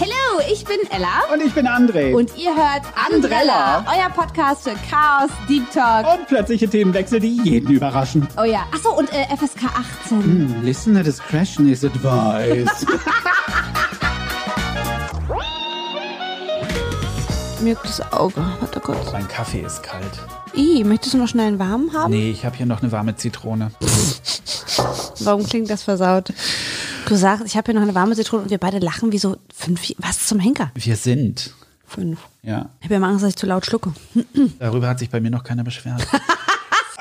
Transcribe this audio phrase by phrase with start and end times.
[0.00, 1.22] Hallo, ich bin Ella.
[1.32, 2.14] Und ich bin André.
[2.14, 6.06] Und ihr hört Andrella, euer Podcast für Chaos, Deep Talk.
[6.12, 8.26] Und plötzliche Themenwechsel, die jeden überraschen.
[8.38, 8.66] Oh ja.
[8.72, 9.64] Achso, und äh, FSK
[10.04, 10.62] 18.
[10.64, 12.86] Listener discretion is advised.
[17.60, 18.44] Mir das Auge.
[18.60, 19.12] Warte kurz.
[19.12, 20.20] mein Kaffee ist kalt.
[20.56, 22.12] Ih, möchtest du noch schnell einen warmen haben?
[22.12, 23.70] Nee, ich habe hier noch eine warme Zitrone.
[25.20, 26.32] Warum klingt das versaut?
[27.06, 29.36] Du sagst, ich habe hier noch eine warme Zitrone und wir beide lachen wie so
[29.54, 29.82] fünf.
[29.98, 30.70] Was zum Henker?
[30.74, 31.52] Wir sind.
[31.86, 32.20] Fünf.
[32.42, 33.92] Ja, Ich habe ja immer Angst, dass ich zu laut schlucke.
[34.58, 36.06] darüber hat sich bei mir noch keiner beschwert.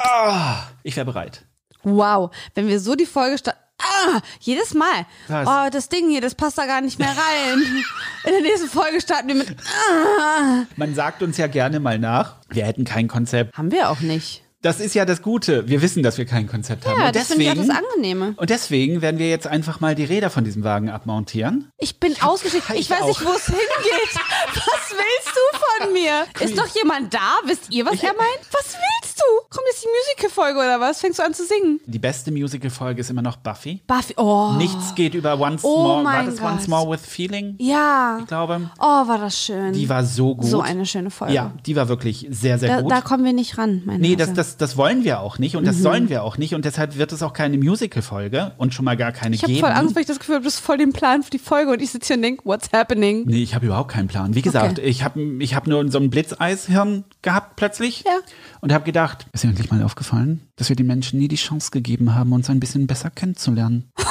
[0.06, 1.44] Ah, ich wäre bereit.
[1.84, 3.58] Wow, wenn wir so die Folge starten.
[3.84, 5.06] Ah, jedes Mal.
[5.28, 5.48] Was?
[5.48, 7.62] Oh, das Ding hier, das passt da gar nicht mehr rein.
[8.26, 9.56] In der nächsten Folge starten wir mit.
[9.60, 10.64] Ah.
[10.76, 13.58] Man sagt uns ja gerne mal nach, wir hätten kein Konzept.
[13.58, 14.42] Haben wir auch nicht.
[14.62, 15.68] Das ist ja das Gute.
[15.68, 16.98] Wir wissen, dass wir kein Konzept haben.
[16.98, 18.34] Ja, und das finde ich auch deswegen, das Angenehme.
[18.38, 21.70] und deswegen werden wir jetzt einfach mal die Räder von diesem Wagen abmontieren.
[21.80, 22.70] Ich bin ausgeschickt.
[22.70, 23.26] ich Ich weiß nicht, auch.
[23.26, 24.16] wo es hingeht.
[24.56, 26.26] Was willst du von mir?
[26.40, 27.20] Ist doch jemand da?
[27.46, 28.40] Wisst ihr, was er meint?
[28.52, 29.24] Was willst du?
[29.50, 31.00] Kommt jetzt die Musical-Folge oder was?
[31.02, 31.80] Fängst du an zu singen?
[31.86, 33.82] Die beste Musical-Folge ist immer noch Buffy.
[33.88, 34.14] Buffy.
[34.18, 34.54] Oh.
[34.58, 36.04] Nichts geht über Once Oh More.
[36.04, 36.68] War das Once Gott.
[36.70, 37.56] More with Feeling?
[37.60, 38.18] Ja.
[38.20, 38.70] Ich glaube.
[38.80, 39.74] Oh, war das schön.
[39.74, 40.46] Die war so gut.
[40.50, 41.34] so eine schöne Folge.
[41.34, 42.92] Ja, die war wirklich sehr, sehr Da, gut.
[42.92, 45.64] da kommen wir nicht ran, mein Nee, das, das, das wollen wir auch nicht und
[45.64, 45.68] Mhm.
[45.68, 48.98] das sollen wir auch nicht und deshalb wird es auch keine Musical-Folge und schon mal
[48.98, 49.66] gar keine Ich habe geben.
[49.66, 51.72] voll Angst, weil ich das Gefühl habe, das ist voll den Plan für die Folge
[51.72, 53.24] und ich sitze hier und denke, what's happening?
[53.26, 54.36] Nee, ich habe überhaupt keinen Plan.
[54.36, 54.88] Wie gesagt, Okay.
[54.88, 58.20] ich habe ich hab nur so ein Blitzeishirn gehabt plötzlich Ja.
[58.62, 61.72] und habe gedacht, ist dir eigentlich mal aufgefallen, dass wir den Menschen nie die Chance
[61.72, 63.92] gegeben haben, uns ein bisschen besser kennenzulernen.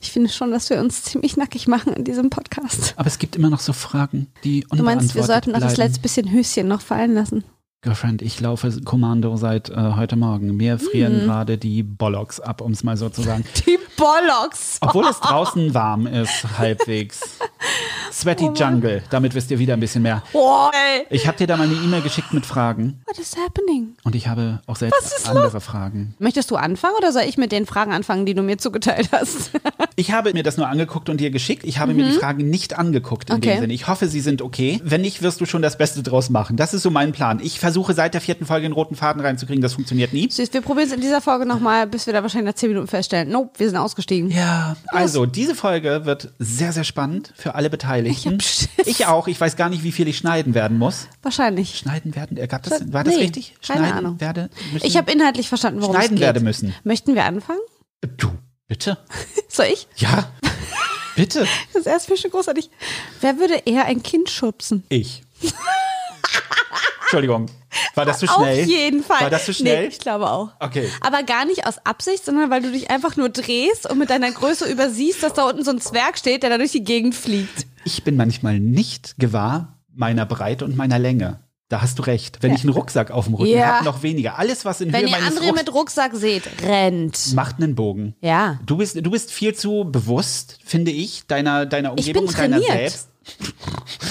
[0.00, 2.92] Ich finde schon, dass wir uns ziemlich nackig machen in diesem Podcast.
[2.96, 6.00] Aber es gibt immer noch so Fragen, die Du meinst, wir sollten noch das letzte
[6.00, 7.44] bisschen Höschen noch fallen lassen?
[7.84, 10.56] Girlfriend, ich laufe Kommando seit äh, heute Morgen.
[10.56, 11.24] Mir frieren Hm.
[11.26, 13.44] gerade die Bollocks ab, um es mal so zu sagen.
[13.66, 14.78] Die Bollocks.
[14.80, 17.20] Obwohl es draußen warm ist, halbwegs.
[18.12, 20.22] Sweaty Jungle, damit wisst ihr wieder ein bisschen mehr.
[20.32, 21.06] Oh, ey.
[21.10, 23.94] Ich habe dir da mal eine E-Mail geschickt mit Fragen What is happening?
[24.04, 26.14] und ich habe auch selbst andere Fragen.
[26.20, 29.50] Möchtest du anfangen oder soll ich mit den Fragen anfangen, die du mir zugeteilt hast?
[29.96, 31.64] Ich habe mir das nur angeguckt und dir geschickt.
[31.64, 33.42] Ich habe mir die Fragen nicht angeguckt in Mhm.
[33.42, 33.54] Okay.
[33.54, 33.72] dem Sinne.
[33.74, 34.80] Ich hoffe, sie sind okay.
[34.84, 36.56] Wenn nicht, wirst du schon das Beste draus machen.
[36.56, 37.40] Das ist so mein Plan.
[37.42, 39.62] Ich versuche seit der vierten Folge den roten Faden reinzukriegen.
[39.62, 40.30] Das funktioniert nie.
[40.30, 42.86] Süß, wir probieren es in dieser Folge nochmal, bis wir da wahrscheinlich nach 10 Minuten
[42.88, 43.30] feststellen.
[43.30, 44.30] Nope, wir sind ausgestiegen.
[44.30, 48.38] Ja, also diese Folge wird sehr, sehr spannend für alle Beteiligten.
[48.40, 48.68] Ich.
[48.84, 49.28] Ich auch.
[49.28, 51.08] Ich weiß gar nicht, wie viel ich schneiden werden muss.
[51.22, 51.78] Wahrscheinlich.
[51.78, 52.36] Schneiden werden?
[52.36, 53.54] äh, Gab das, war das Nee, richtig?
[53.66, 54.20] keine Schneiden Ahnung.
[54.20, 54.86] werde müssen?
[54.86, 56.26] Ich habe inhaltlich verstanden, worum Schneiden es geht.
[56.26, 56.74] werde müssen.
[56.84, 57.60] Möchten wir anfangen?
[58.16, 58.30] Du,
[58.68, 58.98] bitte?
[59.48, 59.86] Soll ich?
[59.96, 60.30] Ja,
[61.16, 61.46] bitte.
[61.74, 62.70] Das erste finde ich schon großartig.
[63.20, 64.84] Wer würde eher ein Kind schubsen?
[64.88, 65.22] Ich.
[67.12, 67.46] Entschuldigung.
[67.94, 68.62] War das zu schnell?
[68.62, 69.20] Auf jeden Fall.
[69.20, 69.82] War das zu schnell?
[69.82, 70.48] Nee, ich glaube auch.
[70.60, 70.88] Okay.
[71.02, 74.30] Aber gar nicht aus Absicht, sondern weil du dich einfach nur drehst und mit deiner
[74.32, 77.66] Größe übersiehst, dass da unten so ein Zwerg steht, der da durch die Gegend fliegt.
[77.84, 81.40] Ich bin manchmal nicht gewahr meiner Breite und meiner Länge.
[81.68, 82.38] Da hast du recht.
[82.40, 83.76] Wenn ich einen Rucksack auf dem Rücken Ja.
[83.76, 84.38] habe, noch weniger.
[84.38, 87.34] Alles, was in Wenn Höhe ihr meines André Rucks mit Rucksack seht, rennt.
[87.34, 88.14] macht einen Bogen.
[88.22, 88.58] Ja.
[88.64, 93.08] Du bist, du bist viel zu bewusst, finde ich, deiner, deiner Umgebung und deiner selbst.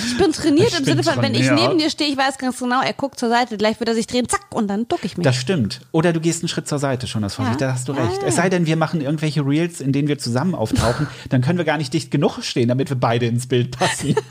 [0.05, 2.81] Ich bin trainiert im Sinne von, wenn ich neben dir stehe, ich weiß ganz genau,
[2.81, 5.23] er guckt zur Seite, gleich wird er sich drehen, zack, und dann duck ich mich.
[5.25, 5.81] Das stimmt.
[5.91, 7.67] Oder du gehst einen Schritt zur Seite schon aus Vorsicht, Ja.
[7.67, 8.21] da hast du recht.
[8.21, 11.57] ja, Es sei denn, wir machen irgendwelche Reels, in denen wir zusammen auftauchen, dann können
[11.57, 14.15] wir gar nicht dicht genug stehen, damit wir beide ins Bild passen.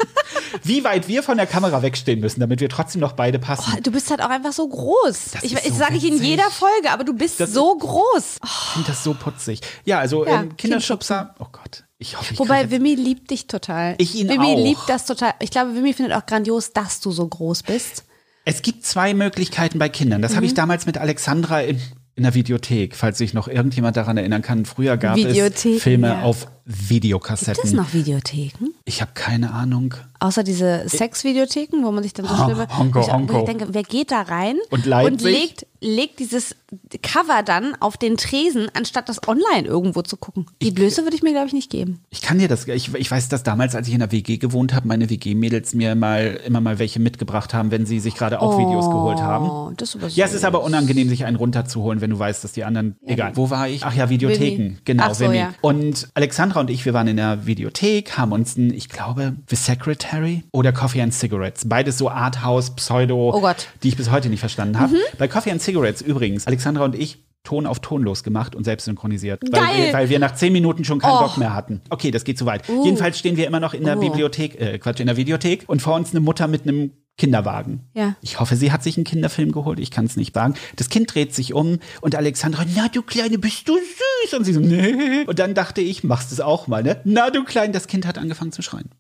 [0.64, 3.72] Wie weit wir von der Kamera wegstehen müssen, damit wir trotzdem noch beide passen.
[3.76, 5.30] Oh, du bist halt auch einfach so groß.
[5.32, 8.38] Das Ich, so sage ich in jeder Folge, aber du bist Das- so groß.
[8.44, 9.60] Ich finde das so putzig.
[9.84, 11.34] Ja, also Ja, ähm, Kinderschubser.
[11.38, 13.94] Oh Gott, ich hoffe, ich Wobei Wimmy liebt dich total.
[13.99, 14.65] Ich ihn Wimmy auch.
[14.65, 15.34] liebt das total.
[15.41, 18.05] Ich glaube, Wimmy findet auch grandios, dass du so groß bist.
[18.47, 20.22] Es gibt zwei Möglichkeiten bei Kindern.
[20.22, 20.49] Das habe Mhm.
[20.49, 21.78] ich damals mit Alexandra in,
[22.16, 24.65] in der Videothek, falls sich noch irgendjemand daran erinnern kann.
[24.65, 26.22] Früher gab es Filme ja.
[26.22, 27.76] auf Gibt es Videokassetten.
[27.76, 28.69] noch Videotheken?
[28.84, 29.94] Ich habe keine Ahnung.
[30.21, 32.66] Außer diese Sexvideotheken, wo man sich dann so Hon- schlimme.
[32.76, 33.38] Honko, Honko.
[33.41, 36.54] ich denke, wer geht da rein Und und legt, legt dieses
[37.03, 40.47] Cover dann auf den Tresen, anstatt das online irgendwo zu gucken?
[40.60, 42.01] Die Blöße würde ich mir, glaube ich, nicht geben.
[42.10, 44.74] Ich kann dir das, ich, ich weiß, dass damals, als ich in der WG gewohnt
[44.74, 48.59] habe, meine WG-Mädels mir mal immer mal welche mitgebracht haben, wenn sie sich gerade auch
[48.59, 49.48] Videos geholt haben.
[49.48, 52.45] Oh, das ist aber Ja, es ist aber unangenehm, sich einen runterzuholen, wenn du weißt,
[52.45, 52.97] dass die anderen.
[53.07, 53.33] Egal.
[53.36, 53.84] Wo war ich?
[53.84, 54.77] Ach ja, Videotheken.
[54.84, 55.54] Genau, Ach so, ja.
[55.62, 56.09] Und
[56.50, 60.42] Alexandra und ich, wir waren in der Videothek, haben uns ein, ich glaube, The Secretary
[60.52, 61.68] oder Coffee and Cigarettes.
[61.68, 63.68] Beides so Arthouse, Pseudo, Oh Gott.
[63.76, 63.80] Mhm.
[63.84, 64.97] die ich bis heute nicht verstanden habe.
[65.16, 67.18] Bei Coffee and Cigarettes übrigens, Alexandra und ich.
[67.42, 69.41] Ton auf Ton losgemacht und selbst synchronisiert.
[69.50, 71.20] Weil wir, weil wir nach zehn Minuten schon keinen Oh.
[71.20, 71.80] Bock mehr hatten.
[71.88, 72.64] Okay, das geht zu weit.
[72.84, 74.00] Jedenfalls stehen wir immer noch in der Oh.
[74.00, 77.91] Bibliothek, äh, Quatsch, in der Videothek und vor uns eine Mutter mit einem Kinderwagen.
[77.92, 78.16] Ja.
[78.22, 79.78] Ich hoffe, sie hat sich einen Kinderfilm geholt.
[79.78, 80.54] Ich kann es nicht sagen.
[80.77, 84.34] Das Kind dreht sich um und Alexandra, na du Kleine, bist du süß?
[84.34, 85.24] Und sie so, nee.
[85.27, 87.01] Und dann dachte ich, machst es auch mal, ne?
[87.04, 88.91] Na du Klein, das Kind hat angefangen zu schreien.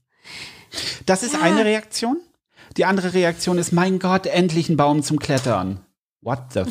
[1.06, 2.18] Das ist eine Reaktion.
[2.76, 5.80] Die andere Reaktion ist, mein Gott, endlich ein Baum zum Klettern.
[6.20, 6.62] What the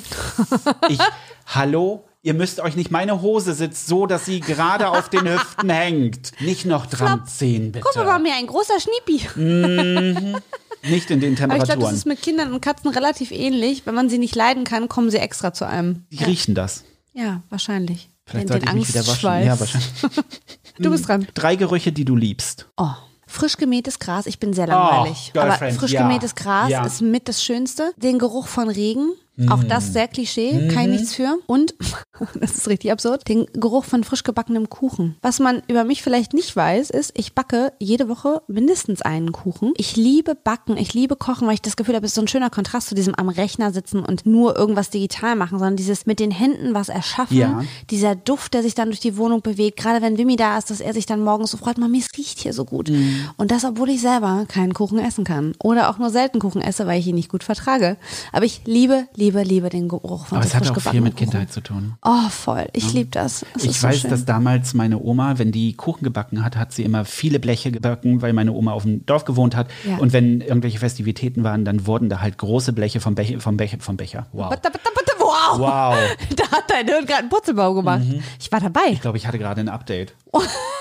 [0.90, 1.00] Ich,
[1.48, 2.06] hallo?
[2.22, 6.34] Ihr müsst euch nicht, meine Hose sitzt so, dass sie gerade auf den Hüften hängt.
[6.42, 7.86] Nicht noch dran ziehen, bitte.
[7.92, 10.36] Guck mal, mir ein großer Schniepi.
[10.84, 11.96] Nicht in den Aber ich glaube, das Temperaturen.
[11.96, 13.86] ist mit Kindern und Katzen relativ ähnlich.
[13.86, 16.06] Wenn man sie nicht leiden kann, kommen sie extra zu einem.
[16.12, 16.84] Die riechen das.
[17.14, 18.10] Ja, wahrscheinlich.
[18.26, 19.46] Vielleicht den, sollte ich mich wieder waschen.
[19.46, 19.92] Ja, wahrscheinlich.
[20.82, 21.28] Du bist dran.
[21.34, 22.68] Drei Gerüche, die du liebst.
[22.78, 22.92] Oh.
[23.28, 25.34] Frisch gemähtes Gras, ich bin sehr langweilig.
[25.36, 26.02] Oh, aber frisch ja.
[26.02, 26.86] gemähtes Gras Ja.
[26.86, 27.92] ist mit das Schönste.
[27.98, 29.12] Den Geruch von Regen,
[29.50, 31.38] auch das sehr Klischee, kann ich nichts für.
[31.48, 31.76] Und,
[32.40, 35.16] das ist richtig absurd, den Geruch von frisch gebackenem Kuchen.
[35.22, 39.74] Was man über mich vielleicht nicht weiß, ist, ich backe jede Woche mindestens einen Kuchen.
[39.78, 42.28] Ich liebe Backen, ich liebe Kochen, weil ich das Gefühl habe, es ist so ein
[42.28, 46.20] schöner Kontrast zu diesem am Rechner sitzen und nur irgendwas digital machen, sondern dieses mit
[46.20, 47.64] den Händen was erschaffen, Ja.
[47.90, 50.82] dieser Duft, der sich dann durch die Wohnung bewegt, gerade wenn Wimmy da ist, dass
[50.82, 52.90] er sich dann morgens so freut, Mami, es riecht hier so gut.
[52.90, 53.30] Mhm.
[53.38, 55.54] Und das, obwohl ich selber keinen Kuchen essen kann.
[55.64, 57.98] Oder auch nur selten Kuchen esse, weil ich ihn nicht gut vertrage.
[58.32, 61.14] Aber ich liebe, liebe, liebe den Geruch von Aber so es hat auch viel mit
[61.16, 61.30] Kuchen.
[61.32, 61.94] Kindheit zu tun.
[62.04, 62.68] Oh, voll.
[62.74, 63.46] Ich liebe das.
[63.56, 64.10] Es Ich so weiß, schön.
[64.10, 68.22] dass damals meine Oma, wenn die Kuchen gebacken hat, hat sie immer viele Bleche gebacken,
[68.22, 69.68] weil meine Oma auf dem Dorf gewohnt hat.
[69.86, 69.98] Ja.
[69.98, 73.78] Und wenn irgendwelche Festivitäten waren, dann wurden da halt große Bleche vom, Becher, vom, Becher,
[73.80, 74.26] vom Becher.
[74.32, 74.50] Wow.
[74.50, 75.60] Bitte, bitte, bitte, Wow.
[75.60, 75.96] Wow.
[76.36, 78.04] Da hat dein Hirn gerade einen Purzelbaum gemacht.
[78.04, 78.24] Mhm.
[78.40, 78.90] Ich war dabei.
[78.92, 80.14] Ich glaube, ich hatte gerade ein Update.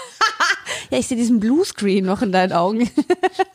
[0.90, 2.88] Ja, ich sehe diesen Bluescreen noch in deinen Augen.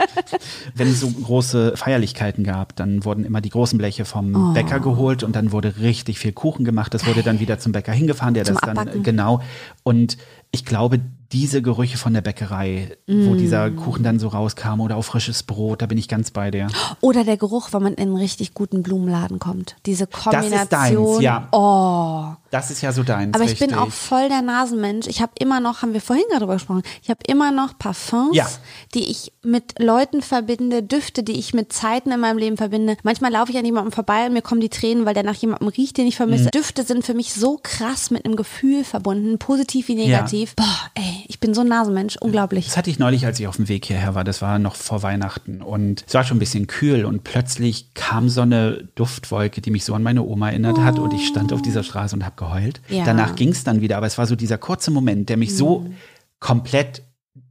[0.75, 4.53] Wenn es so große Feierlichkeiten gab, dann wurden immer die großen Bleche vom Oh.
[4.53, 6.93] Bäcker geholt und dann wurde richtig viel Kuchen gemacht.
[6.93, 9.03] Das wurde dann wieder zum Bäcker hingefahren, der Zum das dann Abbacken.
[9.03, 9.41] genau.
[9.83, 10.17] Und
[10.51, 10.99] ich glaube,
[11.31, 13.25] diese Gerüche von der Bäckerei, Mm.
[13.27, 16.51] wo dieser Kuchen dann so rauskam oder auf frisches Brot, da bin ich ganz bei
[16.51, 16.67] dir.
[17.01, 19.75] Oder der Geruch, wenn man in einen richtig guten Blumenladen kommt.
[19.87, 20.61] Diese Das Kombination.
[20.61, 21.47] ist deins, ja.
[21.51, 22.35] Oh.
[22.53, 23.33] Das ist ja so deins.
[23.33, 23.69] Aber ich richtig.
[23.69, 25.07] bin auch voll der Nasenmensch.
[25.07, 28.35] Ich habe immer noch, haben wir vorhin gerade drüber gesprochen, ich habe immer noch Parfums,
[28.35, 28.47] Ja.
[28.93, 32.95] die ich mit Leuten verbinde, Düfte, die ich mit Zeiten in meinem Leben verbinde.
[33.01, 35.67] Manchmal laufe ich an jemandem vorbei und mir kommen die Tränen, weil der nach jemandem
[35.69, 36.45] riecht, den ich vermisse.
[36.45, 36.51] Mhm.
[36.51, 40.55] Düfte sind für mich so krass mit einem Gefühl verbunden, positiv wie negativ.
[40.55, 42.67] Boah, ey, ich bin so ein Nasenmensch, unglaublich.
[42.67, 44.23] Das hatte ich neulich, als ich auf dem Weg hierher war.
[44.23, 48.29] Das war noch vor Weihnachten und es war schon ein bisschen kühl und plötzlich kam
[48.29, 51.63] so eine Duftwolke, die mich so an meine Oma erinnert hat und ich stand auf
[51.63, 52.81] dieser Straße und habe geheult.
[52.89, 53.03] Ja.
[53.05, 55.85] Danach ging es dann wieder, aber es war so dieser kurze Moment, der mich so
[56.39, 57.03] komplett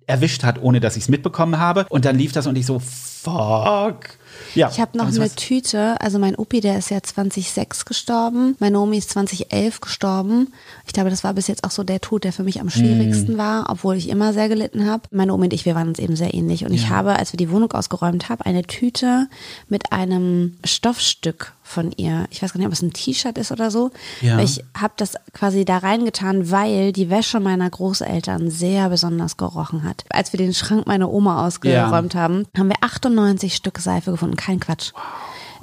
[0.06, 1.86] erwischt hat, ohne dass ich es mitbekommen habe.
[1.88, 4.10] Und dann lief das und ich so, fuck.
[4.54, 5.30] Ja, Ich habe noch eine.
[5.34, 10.52] Tüte, also mein Opi, der ist ja 2006 gestorben, meine Omi ist 2011 gestorben.
[10.86, 12.70] Ich glaube, das war bis jetzt auch so der Tod, der für mich am Mm.
[12.70, 15.04] schwierigsten war, obwohl ich immer sehr gelitten habe.
[15.10, 16.64] Meine Omi und ich, wir waren uns eben sehr ähnlich.
[16.66, 19.28] Und ich habe, als wir die Wohnung ausgeräumt haben, eine Tüte
[19.68, 22.26] mit einem Stoffstück von ihr.
[22.30, 23.90] Ich weiß gar nicht, ob es ein T-Shirt ist oder so.
[24.20, 24.38] Ja.
[24.38, 30.04] Ich habe das quasi da reingetan, weil die Wäsche meiner Großeltern sehr besonders gerochen hat.
[30.10, 34.36] Als wir den Schrank meiner Oma ausgeräumt haben, haben wir 98 Stück Seife gefunden.
[34.36, 34.92] Kein Quatsch.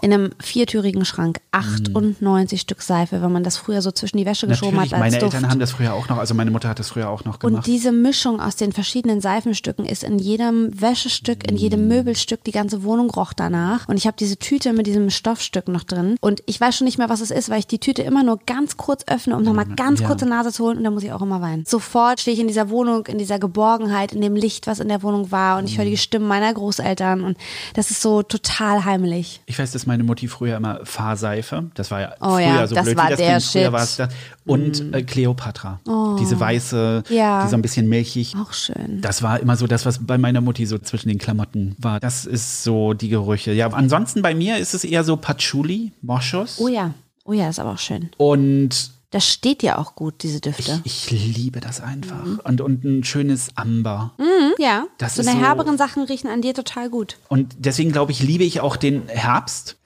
[0.02, 4.48] In einem viertürigen Schrank 98 Stück Seife, wenn man das früher so zwischen die Wäsche
[4.48, 5.34] geschoben Natürlich, hat als meine Duft.
[5.34, 7.50] Eltern haben das früher auch noch, also meine Mutter hat das früher auch noch Und
[7.52, 7.68] gemacht.
[7.68, 12.84] diese Mischung aus den verschiedenen Seifenstücken ist in jedem Wäschestück, in jedem Möbelstück, die ganze
[12.84, 13.88] Wohnung roch danach.
[13.90, 16.16] Und ich habe diese Tüte mit diesem Stoffstück noch drin.
[16.22, 18.40] Und ich weiß schon nicht mehr, was es ist, weil ich die Tüte immer nur
[18.46, 20.08] ganz kurz öffne, um nochmal ganz Ja.
[20.08, 20.78] kurze Nase zu holen.
[20.78, 21.66] Und da muss ich auch immer weinen.
[21.66, 25.04] Sofort stehe ich in dieser Wohnung, in dieser Geborgenheit, in dem Licht, was in der
[25.04, 25.58] Wohnung war.
[25.58, 27.24] Und ich höre die Stimmen meiner Großeltern.
[27.24, 27.38] Und
[27.74, 29.42] das ist so total heimelig.
[29.46, 32.76] Ich weiß, dass meine Mutti früher immer Fahrseife, das war ja Oh früher ja, so
[32.76, 33.72] das blöd, war wie das der früher Shit.
[33.74, 34.14] war es das.
[34.46, 35.80] Und äh, Cleopatra,
[36.20, 37.44] diese weiße, Ja.
[37.44, 38.36] die so ein bisschen milchig.
[38.42, 39.02] Auch schön.
[39.02, 42.00] Das war immer so das, was bei meiner Mutti so zwischen den Klamotten war.
[42.00, 43.52] Das ist so die Gerüche.
[43.52, 46.94] Ja, ansonsten bei mir ist es eher so Patchouli, Moschus Oh ja.
[47.26, 48.10] Oh ja, ist aber auch schön.
[48.18, 50.82] und Das steht ja auch gut, diese Düfte.
[50.84, 52.24] ich liebe das einfach.
[52.44, 54.14] Und, und ein schönes Amber.
[54.60, 57.18] Ja, Das so eine so- herberen Sachen riechen an dir total gut.
[57.28, 59.78] Und deswegen glaube ich, liebe ich auch den Herbst.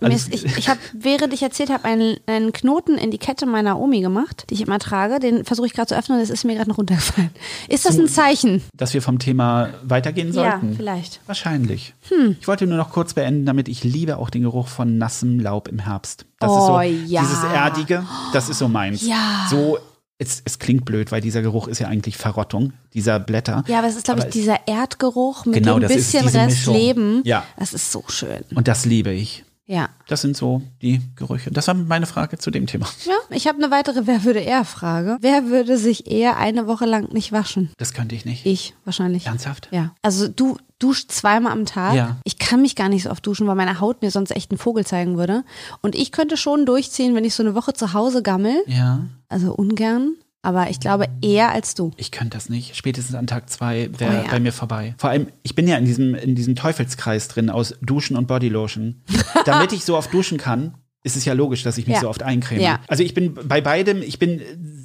[0.00, 3.80] Ist, ich ich habe, während ich erzählt habe, einen, einen Knoten in die Kette meiner
[3.80, 5.18] Omi gemacht, die ich immer trage.
[5.18, 7.30] Den versuche ich gerade zu öffnen und das ist mir gerade noch runtergefallen.
[7.68, 8.62] Ist das ein Zeichen?
[8.76, 10.70] Dass wir vom Thema weitergehen sollten.
[10.70, 11.20] Ja, vielleicht.
[11.26, 11.94] Wahrscheinlich.
[12.10, 12.36] Hm.
[12.40, 15.66] Ich wollte nur noch kurz beenden, damit ich liebe auch den Geruch von nassem Laub
[15.66, 16.26] im Herbst.
[16.40, 16.80] Das Oh, ist so
[17.12, 17.20] ja.
[17.22, 19.02] dieses Erdige, das ist so meins.
[19.06, 19.46] Ja.
[19.50, 19.78] So,
[20.18, 23.64] es, es klingt blöd, weil dieser Geruch ist ja eigentlich Verrottung dieser Blätter.
[23.68, 26.74] Ja, aber es ist, glaube ich, dieser Erdgeruch mit Genau, ist bisschen diese Rest Mischung.
[26.74, 27.20] Leben.
[27.24, 27.44] Ja.
[27.56, 28.44] Das ist so schön.
[28.54, 29.44] Und das liebe ich.
[29.68, 29.90] Ja.
[30.08, 31.50] Das sind so die Gerüche.
[31.50, 32.86] Das war meine Frage zu dem Thema.
[33.04, 35.18] Ja, ich habe eine weitere Wer würde eher Frage.
[35.20, 37.70] Wer würde sich eher eine Woche lang nicht waschen?
[37.76, 38.46] Das könnte ich nicht.
[38.46, 39.26] Ich wahrscheinlich.
[39.26, 39.68] Ernsthaft?
[39.70, 39.94] Ja.
[40.00, 41.94] Also du duschst zweimal am Tag.
[41.94, 42.16] Ja.
[42.24, 44.58] Ich kann mich gar nicht so oft duschen, weil meine Haut mir sonst echt einen
[44.58, 45.44] Vogel zeigen würde.
[45.82, 48.62] Und ich könnte schon durchziehen, wenn ich so eine Woche zu Hause gammel.
[48.66, 49.00] Ja.
[49.28, 50.14] Also ungern.
[50.42, 51.90] Aber ich glaube eher als du.
[51.96, 52.76] Ich könnte das nicht.
[52.76, 54.30] Spätestens an Tag zwei wäre Oh ja.
[54.30, 54.94] bei mir vorbei.
[54.96, 59.02] Vor allem, ich bin ja in diesem, in diesem Teufelskreis drin aus Duschen und Bodylotion.
[59.44, 60.74] Damit ich so oft duschen kann,
[61.08, 62.02] ist es ja logisch, dass ich mich Ja.
[62.02, 62.60] so oft eincreme.
[62.60, 62.80] Ja.
[62.86, 64.40] Also ich bin bei beidem, ich bin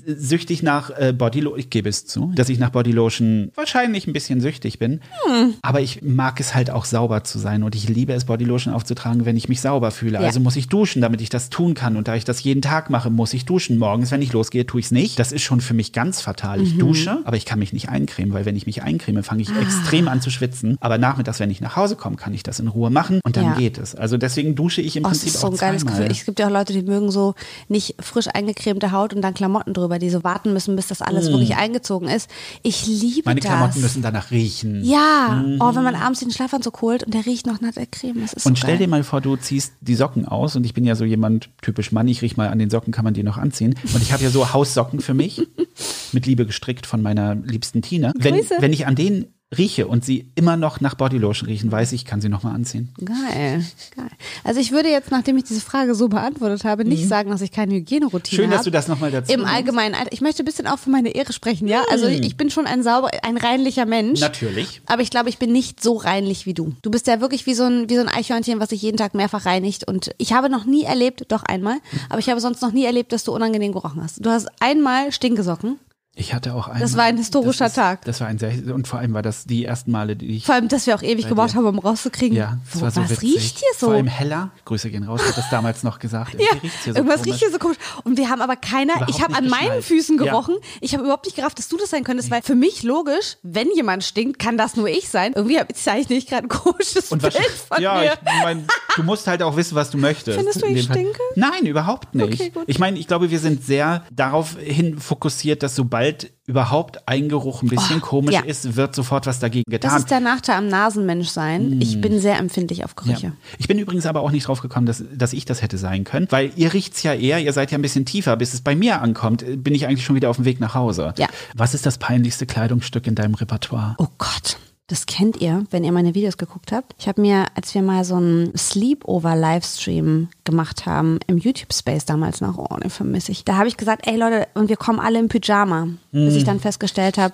[0.06, 4.42] süchtig nach äh, Bodylotion, ich gebe es zu, dass ich nach Bodylotion wahrscheinlich ein bisschen
[4.42, 5.00] süchtig bin.
[5.28, 5.54] Hm.
[5.62, 9.26] Aber ich mag es halt auch sauber zu sein und ich liebe es, Bodylotion aufzutragen,
[9.26, 10.14] wenn ich mich sauber fühle.
[10.20, 10.26] Ja.
[10.26, 11.96] Also muss ich duschen, damit ich das tun kann.
[11.96, 13.78] Und da ich das jeden Tag mache, muss ich duschen.
[13.78, 15.20] Morgens, wenn ich losgehe, tue ich es nicht.
[15.20, 16.58] Das ist schon für mich ganz fatal.
[16.60, 16.64] Mhm.
[16.66, 19.50] Ich dusche, aber ich kann mich nicht eincremen, weil wenn ich mich eincreme, fange ich
[19.52, 19.62] Ah.
[19.62, 20.78] extrem an zu schwitzen.
[20.80, 23.46] Aber nachmittags, wenn ich nach Hause komme, kann ich das in Ruhe machen und dann
[23.46, 23.54] Ja.
[23.56, 23.96] geht es.
[23.96, 26.02] Also deswegen dusche ich im Oh, Prinzip auch geiles zweimal.
[26.20, 27.36] Es gibt ja auch Leute, die mögen so
[27.68, 31.30] nicht frisch eingecremte Haut und dann Klamotten drüber, die so warten müssen, bis das alles
[31.30, 32.30] wirklich eingezogen ist.
[32.62, 33.26] Ich liebe Mm.
[33.26, 33.50] Meine das.
[33.50, 34.84] Klamotten müssen danach riechen.
[34.84, 38.22] ja, oh, wenn man abends den Schlafanzug holt und der riecht noch nach der Creme,
[38.22, 40.74] das ist Und so stell dir mal vor, du ziehst die Socken aus und ich
[40.74, 43.24] bin ja so jemand, typisch Mann, ich riech mal an den Socken, kann man die
[43.24, 43.76] noch anziehen.
[43.94, 45.42] Und ich habe ja so Haussocken für mich,
[46.12, 48.12] mit Liebe gestrickt von meiner liebsten Tina.
[48.18, 48.56] Wenn, Grüße.
[48.60, 52.22] wenn ich an denen rieche und sie immer noch nach Bodylotion riechen, weiß ich, kann
[52.22, 52.94] sie noch mal anziehen.
[53.04, 53.64] Geil,
[53.96, 54.10] geil.
[54.44, 57.52] Also ich würde jetzt, nachdem ich diese Frage so beantwortet habe, nicht sagen, dass ich
[57.52, 58.44] keine Hygieneroutine Mhm.
[58.44, 58.66] Schön, dass habe.
[58.66, 59.54] du das noch mal dazu Im nimmst.
[59.54, 59.96] Allgemeinen.
[60.12, 61.84] Ich möchte ein bisschen auch für meine Ehre sprechen, ja?
[61.92, 64.20] Also ich bin schon ein sauber, ein reinlicher Mensch.
[64.20, 64.82] Natürlich.
[64.86, 66.74] Aber ich glaube, ich bin nicht so reinlich wie du.
[66.82, 69.14] Du bist ja wirklich wie so ein, wie so ein Eichhörnchen, was sich jeden Tag
[69.14, 69.88] mehrfach reinigt.
[69.88, 71.78] Und ich habe noch nie erlebt, doch einmal,
[72.10, 74.26] aber ich habe sonst noch nie erlebt, dass du unangenehm gerochen hast.
[74.26, 75.78] Du hast einmal Stinkesocken.
[76.16, 76.80] Ich hatte auch einen.
[76.80, 78.06] Das war ein historischer das ist, Tag.
[78.06, 80.54] Das war ein sehr, und vor allem war das die ersten Male, die ich Vor
[80.54, 83.34] allem, dass wir auch ewig gebraucht haben, um rauszukriegen, Ja, das war so was witzig.
[83.34, 83.88] riecht hier so?
[83.88, 84.52] Vor allem heller.
[84.66, 86.34] Grüße gehen raus, hat das damals noch gesagt.
[86.40, 87.34] ja, riecht's hier so irgendwas komisch.
[87.34, 87.78] riecht hier so komisch.
[88.04, 89.84] Und wir haben aber keiner, Überhaupt ich habe an meinen geschnallt.
[89.86, 90.26] Füßen Ja.
[90.26, 90.56] gerochen.
[90.82, 93.72] Ich habe überhaupt nicht gerafft, dass du das sein könntest, weil für mich logisch, wenn
[93.76, 95.34] jemand stinkt, kann das nur ich sein.
[95.36, 98.14] Irgendwie habe ich eigentlich gerade ein komisches Und Bild von ja, mir.
[98.14, 98.64] ich meine,
[98.96, 100.38] du musst halt auch wissen, was du möchtest.
[100.38, 101.18] Findest du, ich stinke?
[101.36, 102.34] Nein, überhaupt nicht.
[102.40, 102.66] Okay, gut.
[102.68, 106.03] ich meine, ich glaube, wir sind sehr darauf hin fokussiert, dass sobald
[106.46, 108.42] überhaupt ein Geruch ein bisschen Oh, komisch ja.
[108.42, 109.98] ist, wird sofort was dagegen Das getan.
[110.00, 111.80] ist der Nachteil am Nasenmensch sein.
[111.82, 113.28] Ich bin sehr empfindlich auf Gerüche.
[113.28, 113.34] Hm.
[113.34, 113.56] Ja.
[113.60, 116.28] Ich bin übrigens aber auch nicht drauf gekommen, dass, dass ich das hätte sein können,
[116.30, 119.02] weil ihr riecht's ja eher, ihr seid ja ein bisschen tiefer, bis es bei mir
[119.02, 121.14] ankommt, äh, bin ich eigentlich schon wieder auf dem Weg nach Hause.
[121.18, 121.28] Ja.
[121.56, 123.96] Was ist das peinlichste Kleidungsstück in deinem Repertoire?
[123.98, 124.58] Oh Gott.
[124.88, 126.94] Das kennt ihr, wenn ihr meine Videos geguckt habt.
[127.00, 132.58] Ich habe mir, als wir mal so einen Sleepover-Livestream gemacht haben, im YouTube-Space damals noch,
[132.58, 133.46] oh, den vermisse ich.
[133.46, 135.88] Da habe ich gesagt, ey Leute, und wir kommen alle im Pyjama.
[136.12, 137.34] Bis ich dann festgestellt habe,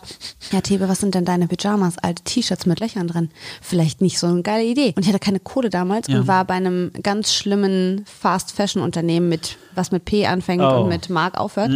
[0.52, 1.98] ja Thebe, was sind denn deine Pyjamas?
[1.98, 3.30] Alte T-Shirts mit Löchern drin.
[3.62, 4.94] Vielleicht nicht so eine geile Idee.
[4.96, 6.20] Und ich hatte keine Kohle damals Ja.
[6.20, 10.82] und war bei einem ganz schlimmen Fast-Fashion-Unternehmen mit, was mit P anfängt Oh.
[10.84, 11.72] und mit Mark aufhört.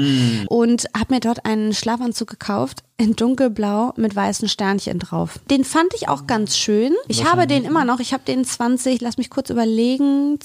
[0.47, 5.39] Und habe mir dort einen Schlafanzug gekauft in dunkelblau mit weißen Sternchen drauf.
[5.49, 6.93] Den fand ich auch ganz schön.
[7.07, 7.99] Ich habe den immer noch.
[7.99, 10.39] Ich habe den 20, lass mich kurz überlegen,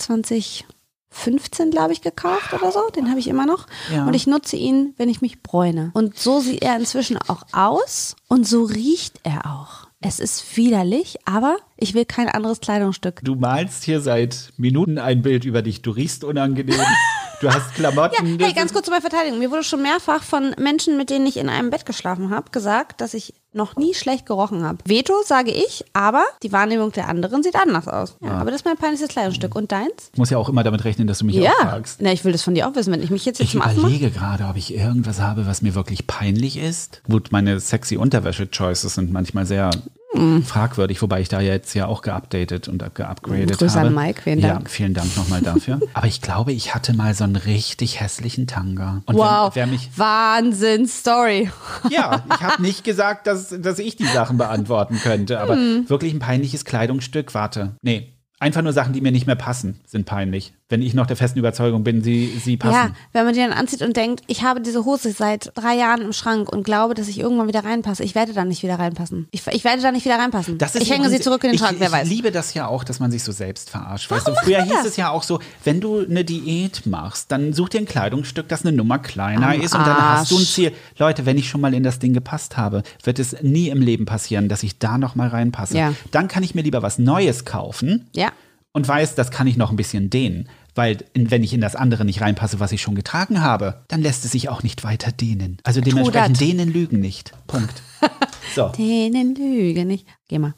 [1.10, 2.88] 2015 glaube ich gekauft oder so.
[2.94, 3.66] Den habe ich immer noch.
[3.92, 4.06] Ja.
[4.06, 5.90] Und ich nutze ihn, wenn ich mich bräune.
[5.94, 9.88] Und so sieht er inzwischen auch aus und so riecht er auch.
[10.00, 13.20] Es ist widerlich, aber ich will kein anderes Kleidungsstück.
[13.24, 15.82] Du malst hier seit Minuten ein Bild über dich.
[15.82, 16.78] Du riechst unangenehm.
[17.40, 18.38] Du hast Klamotten.
[18.38, 19.38] Ja, hey, ganz kurz zu meiner Verteidigung.
[19.38, 23.00] Mir wurde schon mehrfach von Menschen, mit denen ich in einem Bett geschlafen habe, gesagt,
[23.00, 24.78] dass ich noch nie schlecht gerochen habe.
[24.85, 28.16] Veto, sage ich, aber die Wahrnehmung der anderen sieht anders aus.
[28.21, 29.54] Ja, Aber das ist mein peinlichstes Kleidungsstück.
[29.54, 30.11] Und deins?
[30.12, 31.52] Ich muss ja auch immer damit rechnen, dass du mich auch Ja.
[31.61, 32.00] fragst.
[32.02, 34.11] Na, ich will das von dir auch wissen, wenn ich mich jetzt, jetzt Ich überlege
[34.11, 37.02] gerade, ob ich irgendwas habe, was mir wirklich peinlich ist.
[37.09, 39.71] Gut, meine sexy Unterwäsche-Choices sind manchmal sehr
[40.14, 40.42] Hm.
[40.42, 43.88] fragwürdig, wobei ich da jetzt ja auch geupdatet und geupgradet Grüße habe.
[43.88, 44.70] an Mike, vielen Ja, Dank.
[44.70, 45.80] vielen Dank nochmal dafür.
[45.92, 49.02] Aber ich glaube, ich hatte mal so einen richtig hässlichen Tanga.
[49.04, 51.50] Und Wow, wer, wer mich Wahnsinn, Story.
[51.90, 55.88] ja, ich habe nicht gesagt, dass, dass ich die Sachen beantworten könnte, aber Hm.
[55.90, 57.34] wirklich ein peinliches Kleidungsstück.
[57.34, 58.14] Warte, nee.
[58.40, 60.54] Einfach nur Sachen, die mir nicht mehr passen, sind peinlich.
[60.70, 62.75] Wenn ich noch der festen Überzeugung bin, sie, sie passen.
[62.75, 66.02] Ja, wenn man die dann anzieht und denkt, ich habe diese Hose seit drei Jahren
[66.02, 68.04] im Schrank und glaube, dass ich irgendwann wieder reinpasse.
[68.04, 69.28] Ich werde da nicht wieder reinpassen.
[69.30, 70.58] Ich, ich werde da nicht wieder reinpassen.
[70.58, 72.08] Das ist ich hänge sie zurück in den ich, Schrank, wer ich weiß.
[72.08, 74.10] liebe das ja auch, dass man sich so selbst verarscht.
[74.10, 74.87] Weißt Warum du, früher hieß das?
[74.88, 78.66] es ja auch so, wenn du eine Diät machst, dann such dir ein Kleidungsstück, das
[78.66, 80.44] eine Nummer kleiner Am ist und dann hast du ein.
[80.44, 80.72] Ziel.
[80.98, 84.04] Leute, wenn ich schon mal in das Ding gepasst habe, wird es nie im Leben
[84.04, 85.78] passieren, dass ich da noch mal reinpasse.
[85.78, 85.94] Ja.
[86.10, 88.32] Dann kann ich mir lieber was Neues kaufen Ja.
[88.72, 90.48] Und weiß, das kann ich noch ein bisschen dehnen.
[90.75, 94.25] Weil wenn ich in das andere nicht reinpasse, was ich schon getragen habe, dann lässt
[94.25, 95.58] es sich auch nicht weiter dehnen.
[95.64, 97.32] Also dementsprechend dehnen lügen nicht.
[97.46, 97.82] Punkt.
[98.54, 98.68] So.
[98.70, 100.06] Denen Lüge nicht.
[100.26, 100.54] Geh mal.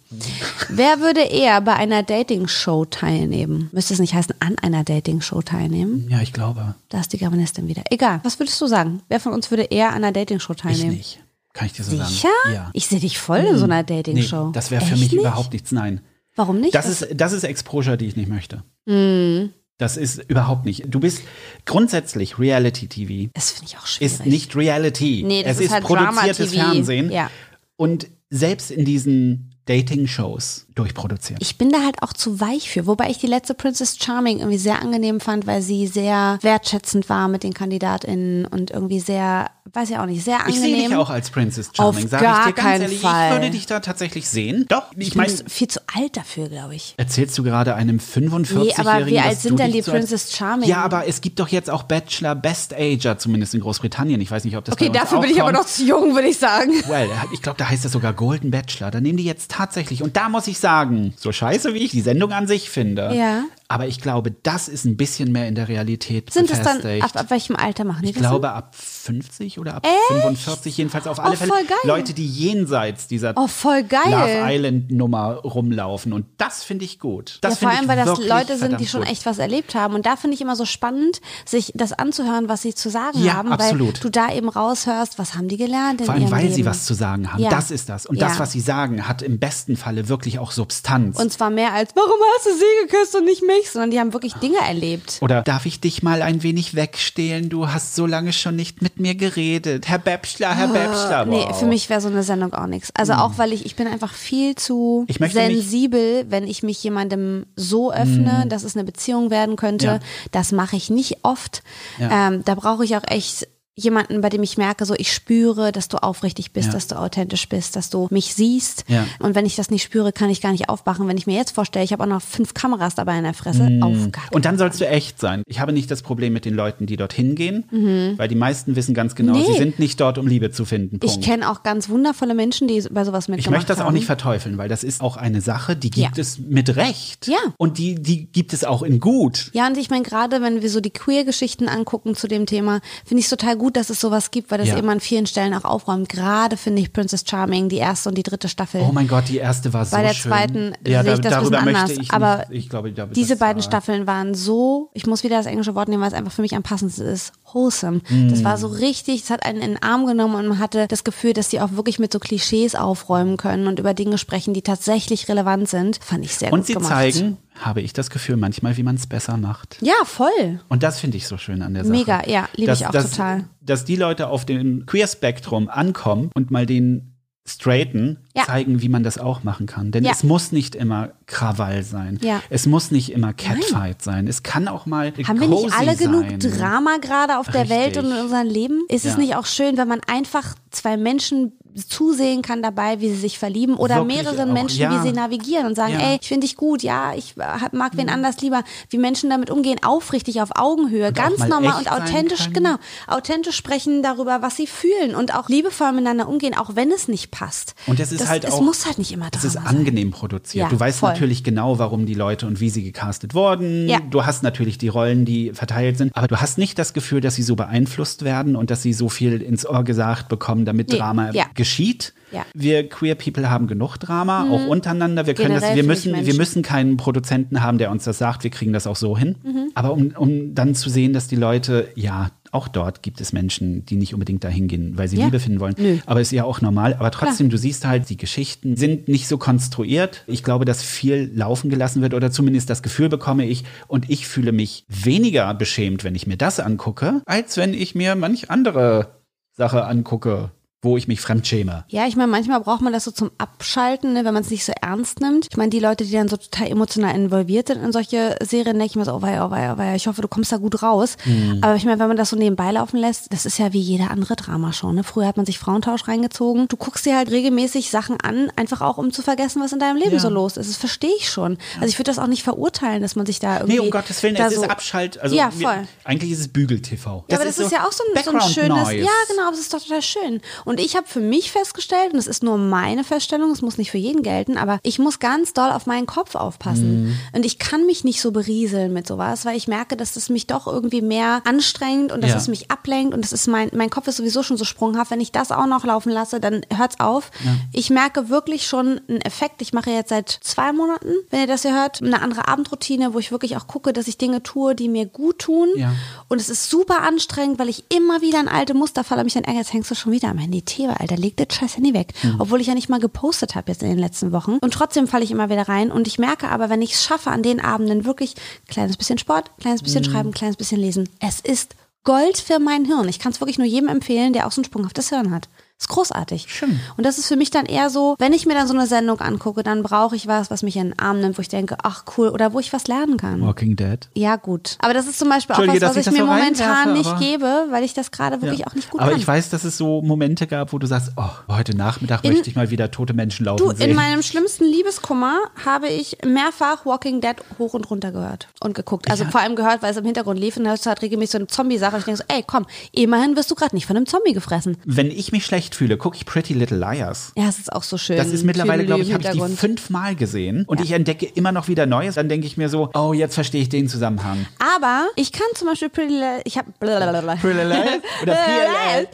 [0.68, 3.68] Wer würde eher bei einer Dating-Show teilnehmen?
[3.72, 6.06] Müsste es nicht heißen, an einer Dating-Show teilnehmen?
[6.08, 6.76] Ja, ich glaube.
[6.88, 7.82] Da ist die Germanistin wieder.
[7.90, 8.20] Egal.
[8.22, 9.02] Was würdest du sagen?
[9.08, 10.96] Wer von uns würde eher an einer Dating-Show Ich teilnehmen?
[10.96, 11.18] nicht.
[11.52, 12.28] Kann ich dir so Sicher?
[12.44, 12.54] sagen.
[12.54, 12.70] Ja.
[12.74, 14.52] Ich sehe dich voll in so einer Nee, Dating-Show.
[14.52, 15.20] das wäre für Echt mich nicht?
[15.20, 15.72] überhaupt nichts.
[15.72, 16.00] Nein.
[16.36, 16.74] Warum nicht?
[16.74, 18.62] Das ist, das ist Exposure, die ich nicht möchte.
[18.88, 19.52] Hm.
[19.78, 20.84] Das ist überhaupt nicht.
[20.88, 21.22] Du bist
[21.64, 23.30] grundsätzlich Reality-TV.
[23.32, 24.12] das finde ich auch schwierig.
[24.12, 25.22] Ist nicht Reality.
[25.26, 26.52] Nee, das es ist ist halt produziertes.
[26.52, 27.10] Fernsehen.
[27.10, 27.30] Ja.
[27.76, 31.38] Und selbst in diesen Dating-Shows durchproduziert.
[31.40, 34.58] Ich bin da halt auch zu weich für, wobei ich die letzte Princess Charming irgendwie
[34.58, 39.90] sehr angenehm fand, weil sie sehr wertschätzend war mit den KandidatInnen und irgendwie sehr, weiß
[39.90, 40.62] ich auch nicht, sehr Ich angenehm.
[40.80, 43.00] sehe dich auch als Princess Charming, sage ich dir ganz ehrlich.
[43.00, 43.28] Fall.
[43.28, 44.66] Ich würde dich da tatsächlich sehen.
[44.68, 46.94] Doch, ich ich meine, viel zu alt dafür, glaube ich.
[46.96, 50.68] erzählst du gerade einem 45-Jährigen, Nee, aber wie alt sind denn die so Princess Charming?
[50.68, 54.20] Ja, aber es gibt doch jetzt auch Bachelor Best Ager, zumindest in Großbritannien.
[54.20, 55.64] Ich weiß nicht, ob das Okay, dafür bin ich aber kommt.
[55.64, 56.72] noch zu jung, würde ich sagen.
[56.88, 58.90] Well, ich glaube, da heißt es sogar Golden Bachelor.
[58.90, 60.02] Da nehmen die jetzt tatsächlich.
[60.02, 63.14] Und da muss ich sagen, so scheiße wie ich die Sendung an sich finde.
[63.14, 63.44] Ja.
[63.72, 67.10] Aber ich glaube, das ist ein bisschen mehr in der Realität Sind es dann, ab,
[67.14, 68.22] ab welchem Alter machen die ich das?
[68.22, 71.52] glaube ab 50 oder ab 45, jedenfalls auf alle Oh, Fälle.
[71.84, 73.48] Leute, die jenseits dieser Oh.
[73.62, 76.12] Love Island Nummer rumlaufen.
[76.12, 77.38] Und das finde ich gut.
[77.42, 79.10] Das ja, vor allem, ich weil das Leute sind, die schon gut.
[79.10, 79.94] echt was erlebt haben.
[79.94, 83.34] Und da finde ich immer so spannend, sich das anzuhören, was sie zu sagen Ja,
[83.34, 83.52] haben.
[83.52, 83.94] absolut.
[83.94, 86.54] Weil du da eben raushörst, was haben die gelernt in Vor allem, weil Leben.
[86.54, 87.40] sie was zu sagen haben.
[87.40, 87.50] Ja.
[87.50, 88.04] Das ist das.
[88.06, 91.20] Und das, was sie sagen, hat im besten Falle wirklich auch Substanz.
[91.20, 93.59] Und zwar mehr als, warum hast du sie geküsst und nicht mich?
[93.68, 95.18] Sondern die haben wirklich Dinge erlebt.
[95.20, 97.48] Oder darf ich dich mal ein wenig wegstehlen?
[97.48, 99.88] Du hast so lange schon nicht mit mir geredet.
[99.88, 101.18] Herr Bäbschler, Herr Bäbschler.
[101.20, 101.58] Ah, Nee, Wow.
[101.58, 102.90] für mich wäre so eine Sendung auch nichts.
[102.94, 105.06] Also auch, weil ich, ich bin einfach viel zu
[105.48, 109.86] sensibel, wenn ich mich jemandem so öffne, dass es eine Beziehung werden könnte.
[109.86, 109.98] Ja.
[110.30, 111.62] Das mache ich nicht oft.
[111.98, 112.28] Ja.
[112.28, 113.46] Ähm, da brauche ich auch echt
[113.76, 116.72] jemanden, bei dem ich merke, so ich spüre, dass du aufrichtig bist, Ja.
[116.74, 118.84] dass du authentisch bist, dass du mich siehst.
[118.88, 119.06] Ja.
[119.20, 121.08] Und wenn ich das nicht spüre, kann ich gar nicht aufwachen.
[121.08, 123.68] Wenn ich mir jetzt vorstelle, ich habe auch noch fünf Kameras dabei in der Fresse,
[123.70, 124.10] Mm.
[124.32, 125.42] Und dann sollst du echt sein.
[125.46, 128.94] Ich habe nicht das Problem mit den Leuten, die dorthin gehen, weil die meisten wissen
[128.94, 129.40] ganz genau, Mhm.
[129.40, 129.46] Nee.
[129.52, 130.98] sie sind nicht dort, um Liebe zu finden.
[130.98, 131.16] Punkt.
[131.16, 133.52] Ich kenne auch ganz wundervolle Menschen, die bei sowas mitgemacht Ich haben.
[133.54, 136.20] möchte das auch nicht verteufeln, weil das ist auch eine Sache, die gibt Ja.
[136.20, 137.28] es mit Recht.
[137.28, 137.38] Ja.
[137.56, 139.50] Und die, die gibt es auch in gut.
[139.54, 143.20] Ja, und ich meine, gerade wenn wir so die Queer-Geschichten angucken zu dem Thema, finde
[143.20, 144.78] ich es total gut, dass es sowas gibt, weil das Ja.
[144.78, 146.08] eben an vielen Stellen auch aufräumt.
[146.08, 148.80] Gerade finde ich Princess Charming, die erste und die dritte Staffel.
[148.88, 150.30] Oh mein Gott, die erste war so Bei der schön.
[150.32, 151.90] zweiten ja, sehe ich das ein darüber bisschen anders.
[151.98, 155.36] ich aber nicht, ich glaube, da- diese beiden war- Staffeln waren so, ich muss wieder
[155.36, 158.00] das englische Wort nehmen, weil es einfach für mich am passendsten ist, wholesome.
[158.08, 158.28] Mm.
[158.30, 161.02] Das war so richtig, es hat einen in den Arm genommen und man hatte das
[161.04, 164.62] Gefühl, dass die auch wirklich mit so Klischees aufräumen können und über Dinge sprechen, die
[164.62, 165.98] tatsächlich relevant sind.
[166.02, 166.90] Fand ich sehr Und gut sie gemacht.
[166.92, 169.78] zeigen, habe ich das Gefühl, manchmal, wie man es besser macht.
[169.80, 170.60] Ja, voll.
[170.68, 171.96] Und das finde ich so schön an der Sache.
[171.96, 173.44] Mega, ja, liebe ich auch dass, total.
[173.60, 177.06] Dass die Leute auf dem Queer-Spektrum ankommen und mal den
[177.48, 178.44] Straighten Ja.
[178.44, 179.90] zeigen, wie man das auch machen kann.
[179.90, 180.12] Denn Ja.
[180.12, 182.18] es muss nicht immer Krawall sein.
[182.22, 182.42] Ja.
[182.48, 184.28] Es muss nicht immer Catfight sein.
[184.28, 186.38] Es kann auch mal Haben wir nicht alle genug sein.
[186.38, 188.04] Drama gerade auf der Welt Richtig.
[188.04, 188.82] und in unserem Leben?
[188.88, 191.52] Ist es nicht auch schön, wenn man einfach zwei Menschen
[191.88, 194.92] zusehen kann dabei, wie sie sich verlieben oder Wirklich mehreren auch, Menschen, ja.
[195.02, 196.10] wie sie navigieren und sagen, Ja.
[196.10, 199.50] ey, ich finde dich gut, ja, ich äh, mag wen anders lieber, wie Menschen damit
[199.50, 204.56] umgehen, aufrichtig auf Augenhöhe, auch ganz mal normal und authentisch, genau, authentisch sprechen darüber, was
[204.56, 207.74] sie fühlen und auch liebevoll miteinander umgehen, auch wenn es nicht passt.
[207.86, 210.10] Und es ist das, halt es auch- muss halt nicht immer Es Drama ist angenehm
[210.10, 210.64] produziert.
[210.64, 211.10] Ja, du weißt voll.
[211.10, 213.88] natürlich genau, warum die Leute und wie sie gecastet wurden.
[213.88, 213.98] Ja.
[214.10, 216.16] Du hast natürlich die Rollen, die verteilt sind.
[216.16, 219.08] Aber du hast nicht das Gefühl, dass sie so beeinflusst werden und dass sie so
[219.08, 221.44] viel ins Ohr gesagt bekommen, damit Nee, Drama ja.
[221.60, 222.14] Geschieht.
[222.32, 222.46] Ja.
[222.54, 225.26] Wir Queer People haben genug Drama, auch untereinander.
[225.26, 228.44] Wir können das, wir müssen, wir müssen keinen Produzenten haben, der uns das sagt.
[228.44, 229.36] Wir kriegen das auch so hin.
[229.42, 229.70] Mhm.
[229.74, 233.84] Aber um, um dann zu sehen, dass die Leute, ja, auch dort gibt es Menschen,
[233.84, 235.26] die nicht unbedingt dahin gehen, weil sie Ja.
[235.26, 235.74] Liebe finden wollen.
[235.76, 235.98] Nö.
[236.06, 236.94] Aber ist ja auch normal.
[236.98, 240.24] Aber trotzdem, du siehst halt, die Geschichten sind nicht so konstruiert.
[240.26, 243.64] Ich glaube, dass viel laufen gelassen wird oder zumindest das Gefühl bekomme ich.
[243.86, 248.14] Und ich fühle mich weniger beschämt, wenn ich mir das angucke, als wenn ich mir
[248.14, 249.20] manch andere
[249.52, 251.84] Sache angucke, wo ich mich fremdschäme.
[251.88, 254.64] Ja, ich meine, manchmal braucht man das so zum Abschalten, ne, wenn man es nicht
[254.64, 255.46] so ernst nimmt.
[255.50, 258.86] Ich meine, die Leute, die dann so total emotional involviert sind in solche Serien, denke
[258.86, 260.82] ich mir so, oh weia, oh weia, oh weia, ich hoffe, du kommst da gut
[260.82, 261.16] raus.
[261.26, 261.58] Mhm.
[261.60, 264.08] Aber ich meine, wenn man das so nebenbei laufen lässt, das ist ja wie jede
[264.10, 264.90] andere Dramashow.
[264.92, 265.04] Ne?
[265.04, 266.66] Früher hat man sich Frauentausch reingezogen.
[266.68, 269.96] Du guckst dir halt regelmäßig Sachen an, einfach auch um zu vergessen, was in deinem
[269.96, 270.20] Leben Ja.
[270.20, 270.70] so los ist.
[270.70, 271.58] Das verstehe ich schon.
[271.76, 274.22] Also ich würde das auch nicht verurteilen, dass man sich da irgendwie Nee, um Gottes
[274.22, 275.18] Willen, es so ist Abschalt.
[275.20, 275.88] Also Ja, wir- voll.
[276.04, 277.24] eigentlich ist es Bügel-TV.
[277.28, 278.96] Ja, aber das ist, ja auch so ein, so ein schönes, Noise.
[278.96, 280.40] ja genau, das ist doch total schön.
[280.64, 283.90] Und ich habe für mich festgestellt, und es ist nur meine Feststellung, es muss nicht
[283.90, 287.04] für jeden gelten, aber ich muss ganz doll auf meinen Kopf aufpassen.
[287.06, 287.16] Mhm.
[287.32, 290.46] Und ich kann mich nicht so berieseln mit sowas, weil ich merke, dass das mich
[290.46, 292.36] doch irgendwie mehr anstrengt und dass Ja.
[292.36, 295.10] es mich ablenkt und das ist mein, mein Kopf ist sowieso schon so sprunghaft.
[295.10, 297.30] Wenn ich das auch noch laufen lasse, dann hört's auf.
[297.72, 299.62] Ich merke wirklich schon einen Effekt.
[299.62, 303.18] Ich mache jetzt seit zwei Monaten, wenn ihr das hier hört, eine andere Abendroutine, wo
[303.18, 305.68] ich wirklich auch gucke, dass ich Dinge tue, die mir gut tun.
[305.76, 305.92] Ja.
[306.28, 309.34] Und es ist super anstrengend, weil ich immer wieder in alte Muster falle und mich
[309.34, 310.59] dann ärgere, jetzt hängst du schon wieder am Handy.
[310.62, 312.12] Theo, Alter, leg das scheiß Handy weg.
[312.38, 314.58] Obwohl ich ja nicht mal gepostet habe jetzt in den letzten Wochen.
[314.60, 315.90] Und trotzdem falle ich immer wieder rein.
[315.90, 318.34] Und ich merke aber, wenn ich es schaffe, an den Abenden wirklich
[318.68, 321.08] kleines bisschen Sport, kleines bisschen schreiben, kleines bisschen lesen.
[321.20, 323.08] Es ist Gold für mein Hirn.
[323.08, 325.48] Ich kann es wirklich nur jedem empfehlen, der auch so ein sprunghaftes Hirn hat.
[325.80, 326.44] Ist großartig.
[326.48, 326.78] Schön.
[326.98, 329.18] Und das ist für mich dann eher so, wenn ich mir dann so eine Sendung
[329.20, 332.04] angucke, dann brauche ich was, was mich in den Arm nimmt, wo ich denke, ach
[332.18, 333.40] cool, oder wo ich was lernen kann.
[333.40, 333.98] Walking Dead.
[334.14, 334.76] Ja, gut.
[334.80, 337.64] Aber das ist zum Beispiel auch was, was ich, ich mir so momentan nicht gebe,
[337.70, 339.20] weil ich das gerade wirklich auch nicht gut Aber kann.
[339.20, 342.50] ich weiß, dass es so Momente gab, wo du sagst, oh, heute Nachmittag In- möchte
[342.50, 343.88] ich mal wieder tote Menschen laufen Du, sehen.
[343.88, 349.10] in meinem schlimmsten Liebeskummer habe ich mehrfach Walking Dead hoch und runter gehört und geguckt.
[349.10, 351.38] Also vor allem gehört, weil es im Hintergrund lief und da ist halt regelmäßig so
[351.38, 351.92] eine Zombie-Sache.
[351.94, 354.76] Und ich denke so, ey, komm, immerhin wirst du gerade nicht von einem Zombie gefressen.
[354.84, 357.32] Wenn ich mich schlecht fühle, gucke ich Pretty Little Liars.
[357.36, 358.16] Ja, es ist auch so schön.
[358.16, 361.68] Das ist mittlerweile, glaube ich, habe ich die fünfmal gesehen und ich entdecke immer noch
[361.68, 362.14] wieder Neues.
[362.16, 364.46] Dann denke ich mir so, oh, jetzt verstehe ich den Zusammenhang.
[364.76, 368.00] Aber ich kann zum Beispiel Pretty Little, ich habe oder PLL?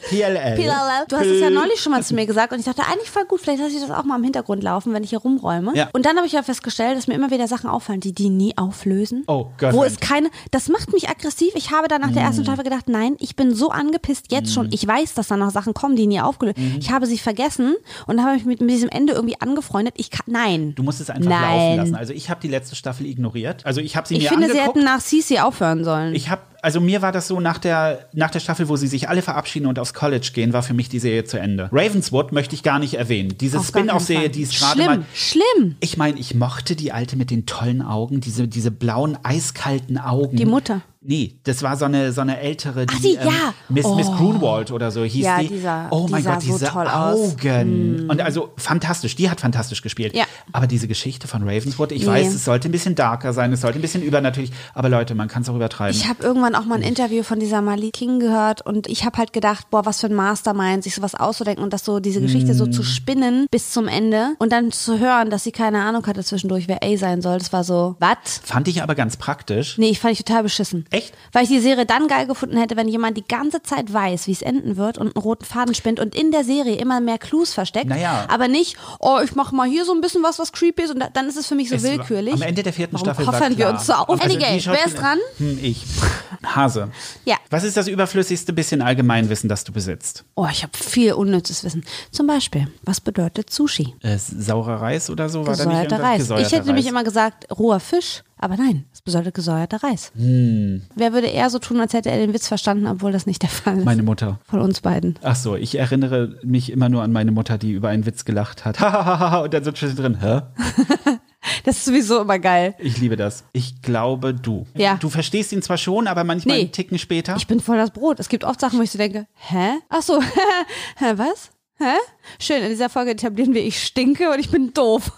[0.09, 0.55] PLL.
[0.55, 1.05] PLL.
[1.07, 3.25] Du hast es ja neulich schon mal zu mir gesagt und ich dachte, eigentlich voll
[3.25, 5.71] gut, vielleicht lasse ich das auch mal im Hintergrund laufen, wenn ich hier rumräume.
[5.75, 5.89] Ja.
[5.93, 8.57] Und dann habe ich ja festgestellt, dass mir immer wieder Sachen auffallen, die die nie
[8.57, 9.23] auflösen.
[9.27, 9.73] Oh, Gott.
[9.73, 11.53] Wo es keine, das macht mich aggressiv.
[11.55, 12.27] Ich habe dann nach der Mm.
[12.27, 14.69] ersten Staffel gedacht, nein, ich bin so angepisst jetzt schon.
[14.71, 16.46] Ich weiß, dass da noch Sachen kommen, die nie aufgelöst.
[16.55, 16.77] Mhm.
[16.79, 19.95] Ich habe sie vergessen und habe mich mit, mit diesem Ende irgendwie angefreundet.
[19.97, 20.73] Ich kann, nein.
[20.75, 21.41] Du musst es einfach Nein.
[21.41, 21.95] laufen lassen.
[21.95, 23.65] Also ich habe die letzte Staffel ignoriert.
[23.65, 26.13] Also ich habe sie Ich mir finde, sie hätten nach Cece aufhören sollen.
[26.15, 29.09] Ich habe, also mir war das so nach der, nach der Staffel, wo sie sich
[29.09, 31.69] alle verabschieden und aufs College gehen, war für mich die Serie zu Ende.
[31.71, 33.35] Ravenswood möchte ich gar nicht erwähnen.
[33.39, 35.05] Diese Spin-off-Serie, die ist gerade Schlimm, mal.
[35.13, 35.75] schlimm.
[35.79, 40.35] Ich meine, ich mochte die alte mit den tollen Augen, diese, diese blauen, eiskalten Augen.
[40.37, 40.81] Die Mutter.
[41.09, 43.53] Nee, das war so eine, so eine ältere, die, Ach, die, ja.
[43.69, 44.15] Miss, Miss Oh.
[44.17, 45.47] Grunwald oder so hieß Ja, die.
[45.47, 47.35] dieser- oh mein Gott, so diese aus.
[47.37, 48.07] Augen.
[48.09, 50.13] Und also fantastisch, die hat fantastisch gespielt.
[50.15, 50.25] Ja.
[50.51, 52.07] Aber diese Geschichte von Ravenswood, ich Nee.
[52.07, 55.29] weiß, es sollte ein bisschen darker sein, es sollte ein bisschen übernatürlich, aber Leute, man
[55.29, 55.95] kann es auch übertreiben.
[55.95, 59.17] Ich habe irgendwann auch mal ein Interview von dieser Mali King gehört und ich habe
[59.17, 62.53] halt gedacht, boah, was für ein Mastermind, sich sowas auszudenken und das so, diese Geschichte
[62.53, 62.71] so Mm.
[62.73, 66.67] zu spinnen bis zum Ende und dann zu hören, dass sie keine Ahnung hatte zwischendurch,
[66.67, 67.37] wer A sein soll.
[67.37, 68.17] Das war so, was?
[68.43, 69.77] Fand ich aber ganz praktisch.
[69.77, 70.85] Nee, ich fand ich total beschissen.
[70.97, 71.13] Echt?
[71.31, 74.31] Weil ich die Serie dann geil gefunden hätte, wenn jemand die ganze Zeit weiß, wie
[74.31, 77.53] es enden wird und einen roten Faden spinnt und in der Serie immer mehr Clues
[77.53, 77.87] versteckt.
[77.87, 78.25] Naja.
[78.29, 80.99] Aber nicht, oh, ich mache mal hier so ein bisschen was, was creepy ist und
[80.99, 82.33] da, dann ist es für mich so Es war- willkürlich.
[82.33, 83.57] Am Ende der vierten Warum Staffel war klar.
[83.57, 84.09] wir uns so auf?
[84.09, 85.17] Also Anyway, wer ist dran?
[85.37, 85.83] Hm, ich.
[86.45, 86.89] Hase.
[87.25, 87.35] Ja.
[87.49, 90.23] Was ist das überflüssigste bisschen Allgemeinwissen, das du besitzt?
[90.35, 91.83] Oh, ich habe viel unnützes Wissen.
[92.11, 93.95] Zum Beispiel, was bedeutet Sushi?
[94.01, 95.45] Äh, saurer Reis oder so?
[95.45, 95.99] War Gesäuerter?
[96.01, 96.29] Reis.
[96.29, 100.11] Ich hätte nämlich immer gesagt, roher Fisch, aber nein, es bedeutet gesäuerter Reis.
[100.15, 100.83] Hm.
[100.95, 103.49] Wer würde eher so tun, als hätte er den Witz verstanden, obwohl das nicht der
[103.49, 103.85] Fall ist?
[103.85, 104.39] Meine Mutter.
[104.45, 105.17] Von uns beiden.
[105.23, 108.65] Ach so, ich erinnere mich immer nur an meine Mutter, die über einen Witz gelacht
[108.65, 108.79] hat.
[108.81, 110.41] Hahaha, und dann so zwischendrin, hä?
[111.63, 112.75] Das ist sowieso immer geil.
[112.77, 113.45] Ich liebe das.
[113.53, 114.65] Ich glaube, du.
[114.75, 114.95] Ja.
[114.95, 116.61] Du verstehst ihn zwar schon, aber manchmal Nee.
[116.63, 117.35] einen Ticken später.
[117.37, 118.19] Ich bin voll das Brot.
[118.19, 119.75] Es gibt oft Sachen, wo ich so denke, hä?
[119.87, 120.21] Ach so,
[120.97, 121.51] hä, was?
[121.77, 121.95] Hä?
[122.39, 125.11] Schön, in dieser Folge etablieren wir, ich stinke und ich bin doof.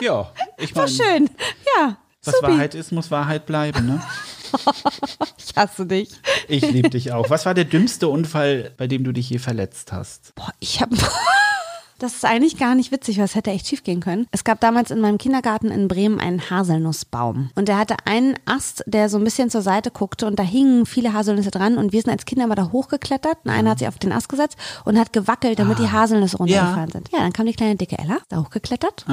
[0.00, 1.30] Ja, ich War meine, schön.
[1.76, 2.46] Ja, was supi.
[2.52, 4.02] Wahrheit ist, muss Wahrheit bleiben, ne?
[5.38, 6.10] Ich hasse dich.
[6.48, 7.30] Ich liebe dich auch.
[7.30, 10.34] Was war der dümmste Unfall, bei dem du dich je verletzt hast?
[10.34, 10.96] Boah, ich habe.
[12.02, 14.26] Das ist eigentlich gar nicht witzig, weil es hätte echt schief gehen können.
[14.32, 17.50] Es gab damals in meinem Kindergarten in Bremen einen Haselnussbaum.
[17.54, 20.84] Und der hatte einen Ast, der so ein bisschen zur Seite guckte und da hingen
[20.84, 21.78] viele Haselnüsse dran.
[21.78, 23.38] Und wir sind als Kinder immer da hochgeklettert.
[23.44, 26.90] Und einer hat sich auf den Ast gesetzt und hat gewackelt, damit die Haselnüsse runtergefallen
[26.90, 27.08] sind.
[27.12, 29.06] Ja, dann kam die kleine dicke Ella, da hochgeklettert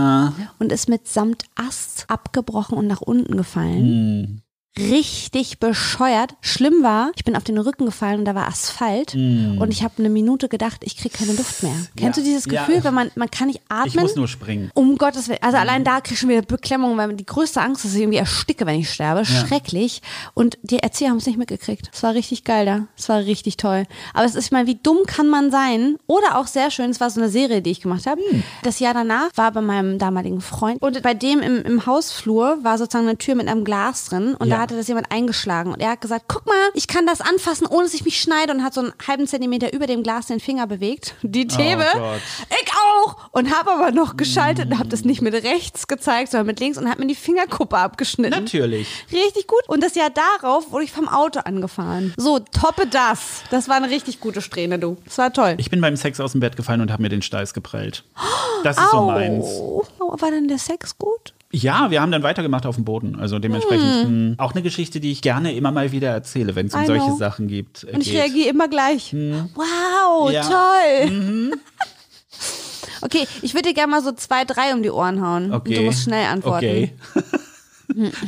[0.58, 4.42] und ist mit samt Ast abgebrochen und nach unten gefallen.
[4.80, 6.36] Richtig bescheuert.
[6.42, 9.96] Schlimm war, ich bin auf den Rücken gefallen und da war Asphalt und ich habe
[10.00, 11.76] eine Minute gedacht, ich kriege keine Luft mehr.
[11.98, 12.66] Kennst du dieses Ja.
[12.66, 13.88] Gefühl, wenn man man kann nicht atmen?
[13.88, 14.72] Ich muss nur springen.
[14.74, 15.40] Um Gottes Willen.
[15.42, 18.02] Also allein da krieg ich schon wieder Beklemmung, weil die größte Angst ist, dass ich
[18.04, 19.26] irgendwie ersticke, wenn ich sterbe.
[19.26, 20.02] Schrecklich.
[20.34, 21.90] Und die Erzieher haben es nicht mitgekriegt.
[21.94, 22.88] Es war richtig geil da.
[22.98, 23.84] Es war richtig toll.
[24.14, 25.98] Aber es ist, meine, wie dumm kann man sein?
[26.08, 28.22] Oder auch sehr schön, es war so eine Serie, die ich gemacht habe.
[28.64, 30.82] Das Jahr danach war bei meinem damaligen Freund.
[30.82, 34.36] Und bei dem im, im Hausflur war sozusagen eine Tür mit einem Glas drin.
[34.36, 34.66] Und Ja.
[34.66, 37.66] da hatte das jemand eingeschlagen und er hat gesagt, guck mal, ich kann das anfassen,
[37.66, 40.40] ohne dass ich mich schneide und hat so einen halben Zentimeter über dem Glas den
[40.40, 41.16] Finger bewegt.
[41.24, 42.14] Die Thebe, Oh
[42.62, 46.48] ich auch und habe aber noch geschaltet und habe das nicht mit rechts gezeigt, sondern
[46.48, 48.44] mit links und hat mir die Fingerkuppe abgeschnitten.
[48.44, 48.88] Natürlich.
[49.12, 49.68] Richtig gut.
[49.68, 52.14] Und das Jahr darauf wurde ich vom Auto angefahren.
[52.18, 53.42] So, toppe das.
[53.50, 54.98] Das war eine richtig gute Strähne, du.
[55.06, 55.56] Das war toll.
[55.58, 58.04] Ich bin beim Sex aus dem Bett gefallen und habe mir den Steiß geprellt.
[58.64, 59.46] Das ist so meins.
[59.46, 59.86] Au.
[60.00, 61.34] War denn der Sex gut?
[61.52, 63.16] Ja, wir haben dann weitergemacht auf dem Boden.
[63.20, 66.76] Also dementsprechend mh, auch eine Geschichte, die ich gerne immer mal wieder erzähle, wenn es
[66.76, 67.12] um solche.
[67.16, 67.84] Sachen gibt.
[67.86, 68.22] äh, Und ich geht.
[68.22, 69.14] reagiere immer gleich.
[69.14, 70.44] Wow, Ja.
[70.44, 71.52] toll.
[73.02, 75.54] Okay, ich würde dir gerne mal so zwei, drei um die Ohren hauen.
[75.54, 75.70] Okay.
[75.70, 76.66] Und du musst schnell antworten.
[76.66, 76.94] Okay.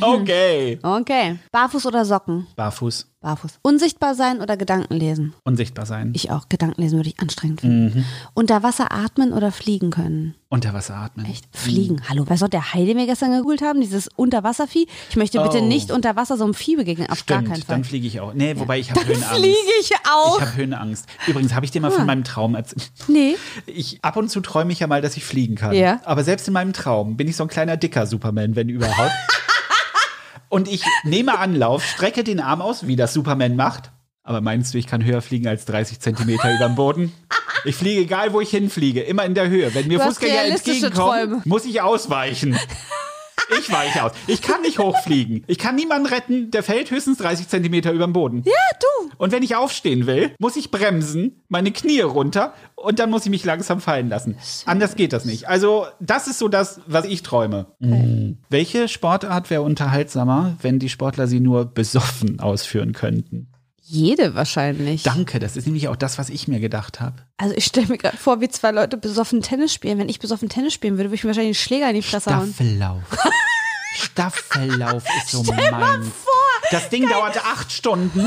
[0.00, 0.78] okay.
[0.82, 1.38] Okay.
[1.52, 2.46] Barfuß oder Socken?
[2.56, 3.06] Barfuß.
[3.22, 3.58] Barfuß.
[3.62, 5.32] Unsichtbar sein oder Gedanken lesen?
[5.44, 6.12] Unsichtbar sein.
[6.14, 6.48] Ich auch.
[6.48, 7.98] Gedanken lesen würde ich anstrengend finden.
[8.00, 8.04] Mhm.
[8.34, 10.34] Unter Wasser atmen oder fliegen können?
[10.48, 11.24] Unter Wasser atmen.
[11.26, 11.46] Echt?
[11.52, 12.02] Fliegen.
[12.08, 13.80] Hallo, weißt du, der Heidi mir gestern gegoogelt haben?
[13.80, 14.86] Dieses Unterwasservieh?
[15.08, 15.66] Ich möchte bitte Oh.
[15.66, 17.08] nicht unter Wasser so einem Vieh begegnen.
[17.08, 17.76] Auf gar keinen Stimmt, Fall.
[17.76, 18.34] dann fliege ich auch.
[18.34, 19.34] Nee, wobei ich habe Dann Höhenangst.
[19.36, 20.36] fliege ich auch.
[20.38, 21.06] Ich habe Höhenangst.
[21.26, 22.90] Übrigens, habe ich dir mal von meinem Traum erzählt?
[23.08, 23.36] nee.
[23.66, 25.72] Ich, ab und zu träume ich ja mal, dass ich fliegen kann.
[25.74, 26.00] Ja.
[26.04, 29.12] Aber selbst in meinem Traum bin ich so ein kleiner dicker Superman, wenn überhaupt.
[30.52, 33.90] und ich nehme Anlauf, strecke den Arm aus, wie das Superman macht.
[34.22, 37.12] Aber meinst du, ich kann höher fliegen als 30 Zentimeter über dem Boden?
[37.64, 39.74] Ich fliege, egal wo ich hinfliege, immer in der Höhe.
[39.74, 41.42] Wenn mir Fußgänger entgegenkommen, Träume.
[41.46, 42.58] muss ich ausweichen.
[43.58, 44.12] Ich weiche aus.
[44.26, 45.44] Ich kann nicht hochfliegen.
[45.46, 48.42] Ich kann niemanden retten, der fällt höchstens 30 Zentimeter über dem Boden.
[48.44, 49.10] Ja, du.
[49.18, 53.30] Und wenn ich aufstehen will, muss ich bremsen, meine Knie runter und dann muss ich
[53.30, 54.36] mich langsam fallen lassen.
[54.66, 55.48] Anders geht das nicht.
[55.48, 57.66] Also, das ist so das, was ich träume.
[57.78, 58.38] Mhm.
[58.48, 63.51] Welche Sportart wäre unterhaltsamer, wenn die Sportler sie nur besoffen ausführen könnten?
[63.92, 65.02] Jede wahrscheinlich.
[65.02, 67.16] Danke, das ist nämlich auch das, was ich mir gedacht habe.
[67.36, 69.98] Also ich stelle mir gerade vor, wie zwei Leute besoffen Tennis spielen.
[69.98, 72.34] Wenn ich besoffen Tennis spielen würde, würde ich mir wahrscheinlich einen Schläger in die Fresse
[72.34, 72.54] hauen.
[72.54, 73.02] Staffellauf.
[73.94, 76.10] Staffellauf ist so mein.
[76.70, 78.20] Das Ding dauert acht Stunden.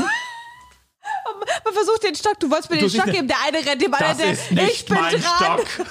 [1.64, 3.92] Man versucht den Stock, du wolltest mir Du den Stock geben, der eine rennt dem
[3.92, 5.58] anderen, ist der, nicht ich bin mein dran.
[5.66, 5.66] Stock.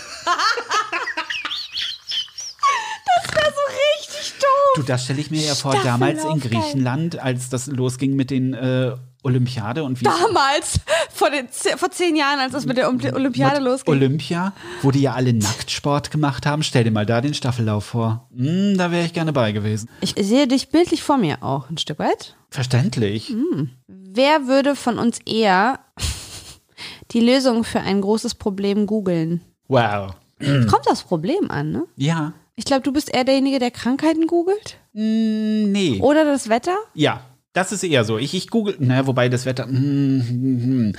[3.23, 4.73] Das wäre so richtig doof.
[4.75, 6.51] Du, das stelle ich mir ja vor, damals in geil.
[6.51, 10.79] Griechenland, als das losging mit den äh, Olympiade und wie Damals,
[11.11, 13.93] vor, den, vor zehn Jahren, als das mit der Olympi- Olympiade mit losging.
[13.95, 16.63] Olympia, wo die ja alle Nacktsport gemacht haben.
[16.63, 18.29] Stell dir mal da den Staffellauf vor.
[18.35, 19.89] Hm, da wäre ich gerne bei gewesen.
[20.01, 22.35] ich sehe dich bildlich vor mir auch ein Stück weit.
[22.51, 23.29] Verständlich.
[23.29, 23.71] Hm.
[23.87, 25.79] Wer würde von uns eher
[27.11, 29.41] die Lösung für ein großes Problem googeln?
[29.67, 30.13] Wow.
[30.39, 31.83] Kommt das Problem an, ne?
[31.95, 32.33] Ja.
[32.55, 34.77] Ich glaube, du bist eher derjenige, der Krankheiten googelt.
[34.93, 35.99] Hm, nee.
[36.01, 36.75] Oder das Wetter.
[36.93, 37.21] Ja.
[37.55, 38.17] Das ist eher so.
[38.19, 40.93] Ich, ich google, naja, wobei das Wetter, hm, hm.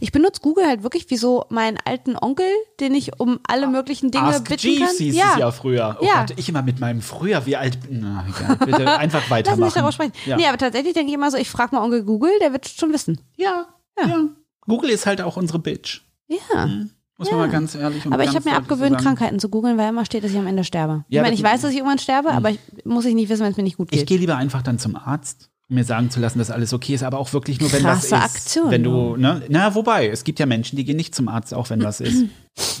[0.00, 2.46] Ich benutze Google halt wirklich wie so meinen alten Onkel,
[2.80, 4.96] den ich um alle möglichen Dinge Ask bitten Jeeves kann.
[4.98, 5.96] hieß es ja früher.
[6.00, 6.24] Oh Ja.
[6.26, 9.62] Gott, ich immer mit meinem früher, wie alt, na, egal, bitte einfach Lass weitermachen.
[9.64, 10.12] mich darauf sprechen.
[10.26, 10.36] Ja.
[10.36, 12.92] Nee, aber tatsächlich denke ich immer so, ich frage mal Onkel Google, der wird schon
[12.92, 13.20] wissen.
[13.36, 13.66] ja,
[14.00, 14.06] Ja.
[14.08, 14.24] ja,
[14.66, 16.00] Google ist halt auch unsere Bitch.
[16.26, 16.68] Ja.
[17.18, 17.36] Muss Ja.
[17.36, 18.98] man mal ganz ehrlich und Aber ich habe mir abgewöhnt.
[18.98, 21.04] Krankheiten zu googeln, weil immer steht, dass ich am Ende sterbe.
[21.08, 23.42] Ja, ich meine, ich weiß, dass ich irgendwann sterbe, aber ich muss ich nicht wissen,
[23.42, 24.08] wenn es mir nicht gut Ich geht.
[24.08, 27.02] gehe lieber einfach dann zum Arzt, um mir sagen zu lassen, dass alles okay ist,
[27.02, 28.36] aber auch wirklich nur, wenn Krasse was ist.
[28.36, 31.54] Aktion, wenn du, ne, na, wobei, es gibt ja Menschen, die gehen nicht zum Arzt,
[31.54, 32.24] auch wenn was ist.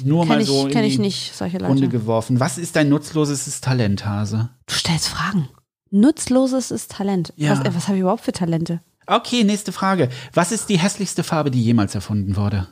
[0.04, 1.88] Nur Kenn mal ich, so in ich die nicht, solche Runde Leute.
[1.88, 2.38] geworfen.
[2.38, 4.50] Was ist dein nutzloses Talent, Hase?
[4.66, 5.48] Du stellst Fragen.
[5.90, 7.32] Nutzloses ist Talent.
[7.36, 7.52] Ja.
[7.52, 8.80] Was, äh, was habe ich überhaupt für Talente?
[9.06, 10.08] Okay, nächste Frage.
[10.34, 12.66] Was ist die hässlichste Farbe, die jemals erfunden wurde?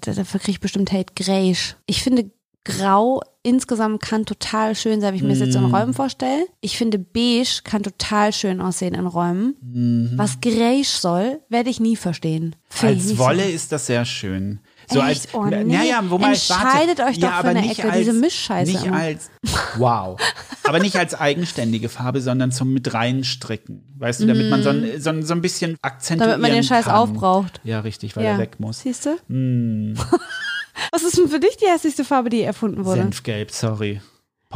[0.00, 1.12] Dafür kriege ich bestimmt Hate.
[1.14, 1.76] Grayisch.
[1.86, 2.30] Ich finde,
[2.64, 6.46] Grau insgesamt kann total schön sein, wenn ich mir das jetzt in Räumen vorstelle.
[6.62, 9.54] Ich finde, Beige kann total schön aussehen in Räumen.
[9.60, 10.12] Mhm.
[10.16, 12.56] Was Grayisch soll, werde ich nie verstehen.
[12.70, 13.50] Finde ich Als Wolle So.
[13.50, 14.60] ist das sehr schön.
[14.90, 15.08] So Echt?
[15.08, 15.64] als, Oh, nee.
[15.64, 18.84] naja, wo man Entscheidet warte, euch doch ja, eine nicht Ecke, als, diese Mischscheiße Nicht
[18.84, 18.96] immer.
[18.96, 19.30] als,
[19.76, 20.20] wow.
[20.64, 23.82] aber nicht als eigenständige Farbe, sondern zum mit reinstricken.
[23.98, 26.64] Weißt du, damit man so ein, so ein, so ein bisschen akzentuieren Damit man den
[26.64, 26.94] Scheiß kann.
[26.94, 27.60] aufbraucht.
[27.64, 28.80] Ja, richtig, weil er weg muss.
[28.80, 29.16] Siehst du?
[29.28, 29.94] Mm,
[30.92, 33.02] Was ist denn für dich die hässlichste Farbe, die erfunden wurde?
[33.02, 34.00] Senfgelb, sorry.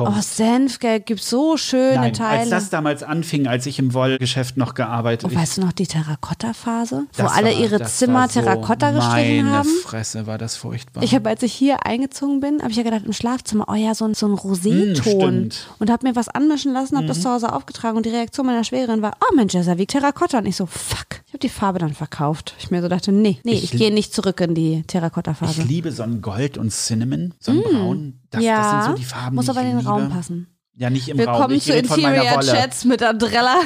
[0.05, 0.13] Punkt.
[0.19, 2.41] Oh, Senfgelb gibt so schöne Nein, Teile.
[2.41, 5.87] als das damals anfing, als ich im Wollgeschäft noch gearbeitet Und weißt du noch die
[5.87, 7.07] Terrakotta-Phase?
[7.17, 9.69] Wo alle war- ihre Zimmer so, Terrakotta gestrichen meine haben?
[9.85, 11.03] Fresse, war das furchtbar.
[11.03, 13.95] Ich habe, als ich hier eingezogen bin, habe ich ja gedacht, im Schlafzimmer, oh ja,
[13.95, 15.01] so ein, so ein Roséton.
[15.01, 15.67] stimmt.
[15.79, 18.65] und habe mir was anmischen lassen, habe das zu Hause aufgetragen und die Reaktion meiner
[18.65, 20.39] Schwägerin war, oh Mensch, das ist ja wie Terrakotta.
[20.39, 21.07] Und ich so, fuck.
[21.27, 22.55] Ich habe die Farbe dann verkauft.
[22.59, 25.63] Ich mir so dachte, nee, nee, ich, Ich- gehe nicht zurück in die Ich Terrakotta-Phase.
[25.63, 28.15] liebe so ein Gold und Cinnamon, so ein Braun.
[28.31, 29.89] Das, ja, das sind so die Farben, muss die aber in den liebe.
[29.89, 30.49] Raum passen.
[30.75, 31.27] Ja, nicht im Raum.
[31.27, 32.41] Willkommen Ich zu Interior.
[32.41, 33.63] Chats mit Adrella.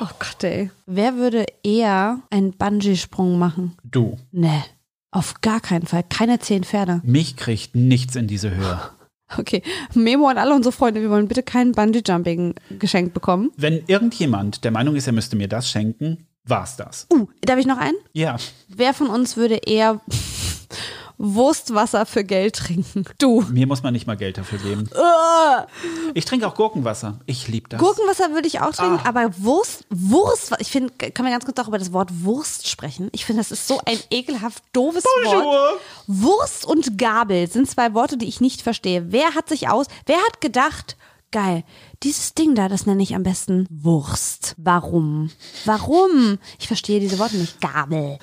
[0.00, 0.70] Oh Gott, ey.
[0.86, 3.76] Wer würde eher einen Bungee-Sprung machen?
[3.84, 4.16] Du.
[4.30, 4.62] Nee,
[5.10, 6.02] auf gar keinen Fall.
[6.08, 7.00] Keine zehn Pferde.
[7.04, 8.80] Mich kriegt nichts in diese Höhe.
[9.36, 9.60] Okay,
[9.92, 13.50] Memo an alle unsere Freunde, wir wollen bitte kein Bungee-Jumping geschenkt bekommen.
[13.56, 17.08] Wenn irgendjemand der Meinung ist, er müsste mir das schenken, war's das.
[17.12, 17.96] Uh, darf ich noch einen?
[18.12, 18.36] Ja.
[18.68, 20.00] Wer von uns würde eher
[21.18, 23.04] Wurstwasser für Geld trinken?
[23.18, 23.42] Du.
[23.50, 24.88] Mir muss man nicht mal Geld dafür geben.
[26.14, 27.20] Ich trinke auch Gurkenwasser.
[27.26, 27.80] Ich liebe das.
[27.80, 31.68] Gurkenwasser würde ich auch trinken, aber Wurst, Wurst, ich finde, kann man ganz kurz auch
[31.68, 33.08] über das Wort Wurst sprechen?
[33.12, 35.80] Ich finde, das ist so ein ekelhaft doofes Wort.
[36.06, 39.12] Wurst und Gabel sind zwei Worte, die ich nicht verstehe.
[39.12, 40.96] Wer hat sich aus, wer hat gedacht,
[41.32, 41.64] geil,
[42.02, 44.54] dieses Ding da, das nenne ich am besten Wurst.
[44.58, 45.30] Warum?
[45.64, 46.38] Warum?
[46.58, 47.60] Ich verstehe diese Worte nicht.
[47.60, 48.18] Gabel.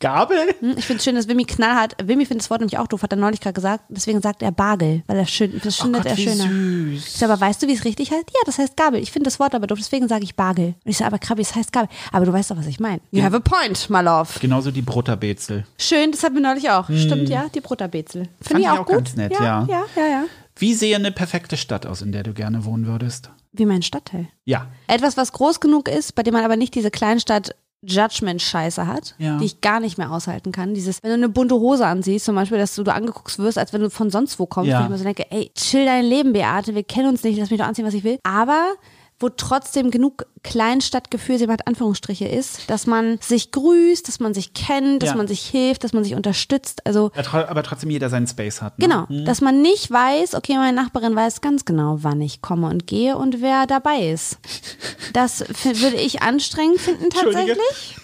[0.00, 0.38] Gabel?
[0.60, 3.02] Hm, Ich finde es schön, dass Wimmy knallhart, Wimmy findet das Wort nämlich auch doof,
[3.02, 6.04] hat er neulich gerade gesagt, deswegen sagt er Bagel, weil er schön, das Oh findet
[6.04, 6.44] Gott, er schöner.
[6.44, 7.06] süß.
[7.06, 8.24] Ich sag, aber weißt du, wie es richtig heißt?
[8.30, 9.00] Ja, das heißt Gabel.
[9.00, 10.74] Ich finde das Wort aber doof, deswegen sage ich Bagel.
[10.84, 11.88] Und ich sage, aber Krabbi, es heißt Gabel.
[12.12, 13.00] Aber du weißt doch, was ich meine.
[13.10, 14.38] You have a point, my love.
[14.40, 15.66] Genauso die Brutterbezel.
[15.78, 16.84] Schön, das hatten wir neulich auch.
[16.90, 18.28] Stimmt, ja, die Brutterbezel.
[18.40, 18.60] Finde Hm.
[18.60, 18.96] Ich auch auch gut.
[18.96, 19.42] ganz nett, ja.
[19.42, 19.66] ja.
[19.68, 20.24] Ja, ja, ja.
[20.56, 23.30] Wie sehe eine perfekte Stadt aus, in der du gerne wohnen würdest?
[23.52, 24.28] Wie mein Stadtteil.
[24.44, 24.66] Ja.
[24.86, 29.38] Etwas, was groß genug ist, bei dem man aber nicht diese Kleinstadt Judgment-Scheiße hat, Ja.
[29.38, 30.74] die ich gar nicht mehr aushalten kann.
[30.74, 33.72] Dieses, wenn du eine bunte Hose ansiehst, zum Beispiel, dass du, du angeguckt wirst, als
[33.72, 34.80] wenn du von sonst wo kommst, Ja.
[34.80, 37.50] wo ich mir so denke, ey, chill dein Leben, Beate, wir kennen uns nicht, lass
[37.50, 38.18] mich doch anziehen, was ich will.
[38.22, 38.72] Aber
[39.20, 44.54] wo trotzdem genug Kleinstadtgefühl, sie hat Anführungsstriche ist, dass man sich grüßt, dass man sich
[44.54, 45.16] kennt, dass Ja.
[45.16, 46.86] man sich hilft, dass man sich unterstützt.
[46.86, 48.78] Also Aber trotzdem jeder seinen Space hat.
[48.78, 48.86] Ne?
[48.86, 52.86] Genau, dass man nicht weiß, okay, meine Nachbarin weiß ganz genau, wann ich komme und
[52.86, 54.38] gehe und wer dabei ist.
[55.12, 57.96] Das würde ich anstrengend finden tatsächlich.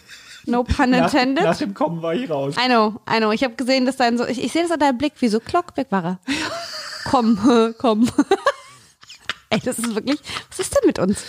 [0.46, 1.44] No pun Nach, intended.
[1.44, 2.54] nach dem Kommen war ich raus.
[2.62, 3.30] I know, I know.
[3.32, 5.38] Ich habe gesehen, dass dein so, ich, ich sehe das an deinem Blick, wie so
[5.76, 6.18] weg war er.
[7.10, 7.38] komm,
[7.78, 8.10] komm.
[9.54, 10.18] Ey, das ist wirklich,
[10.50, 11.22] was ist denn mit uns?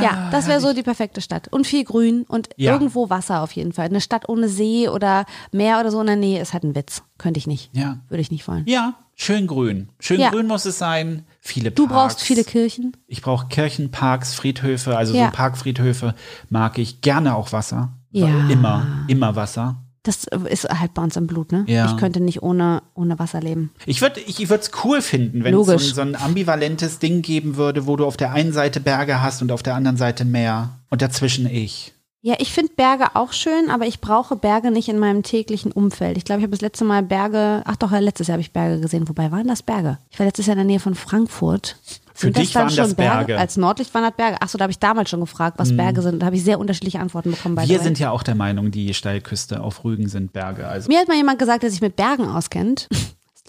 [0.00, 1.48] Ja, das wäre so die perfekte Stadt.
[1.50, 2.72] Und viel Grün und Ja.
[2.72, 3.86] irgendwo Wasser auf jeden Fall.
[3.86, 7.02] Eine Stadt ohne See oder Meer oder so in der Nähe ist halt ein Witz.
[7.18, 7.70] Könnte ich nicht.
[7.74, 7.98] Ja.
[8.08, 8.64] Würde ich nicht wollen.
[8.66, 9.88] Ja, schön grün.
[9.98, 10.30] Schön Ja.
[10.30, 11.24] grün muss es sein.
[11.40, 12.14] Viele Du Parks.
[12.14, 12.96] brauchst viele Kirchen.
[13.06, 15.26] Ich brauche Kirchen, Parks, Friedhöfe, also Ja.
[15.26, 16.14] so Parkfriedhöfe
[16.50, 17.00] mag ich.
[17.00, 17.92] Gerne auch Wasser.
[18.10, 18.28] Ja.
[18.48, 19.76] Immer, immer Wasser.
[20.04, 21.64] Das ist halt bei uns im Blut, ne?
[21.66, 21.86] Ja.
[21.86, 23.70] Ich könnte nicht ohne, ohne Wasser leben.
[23.86, 27.86] Ich würde ich es cool finden, wenn es so, so ein ambivalentes Ding geben würde,
[27.86, 31.00] wo du auf der einen Seite Berge hast und auf der anderen Seite Meer und
[31.00, 31.94] dazwischen ich.
[32.26, 36.16] Ja, ich finde Berge auch schön, aber ich brauche Berge nicht in meinem täglichen Umfeld.
[36.16, 38.80] Ich glaube, ich habe das letzte Mal Berge, ach doch, letztes Jahr habe ich Berge
[38.80, 39.06] gesehen.
[39.10, 39.98] Wobei waren das Berge?
[40.10, 41.76] Ich war letztes Jahr in der Nähe von Frankfurt.
[42.16, 43.36] Für Sind dich dann waren das Berge.
[43.36, 44.40] Als Nordlicht waren das Berge.
[44.40, 46.22] Achso, da habe ich damals schon gefragt, was Berge sind.
[46.22, 47.58] Da habe ich sehr unterschiedliche Antworten bekommen.
[47.58, 50.68] the Wir sind ja auch der Meinung, die Steilküste auf Rügen sind Berge.
[50.68, 52.88] Also Mir hat mal jemand gesagt, der sich mit Bergen auskennt.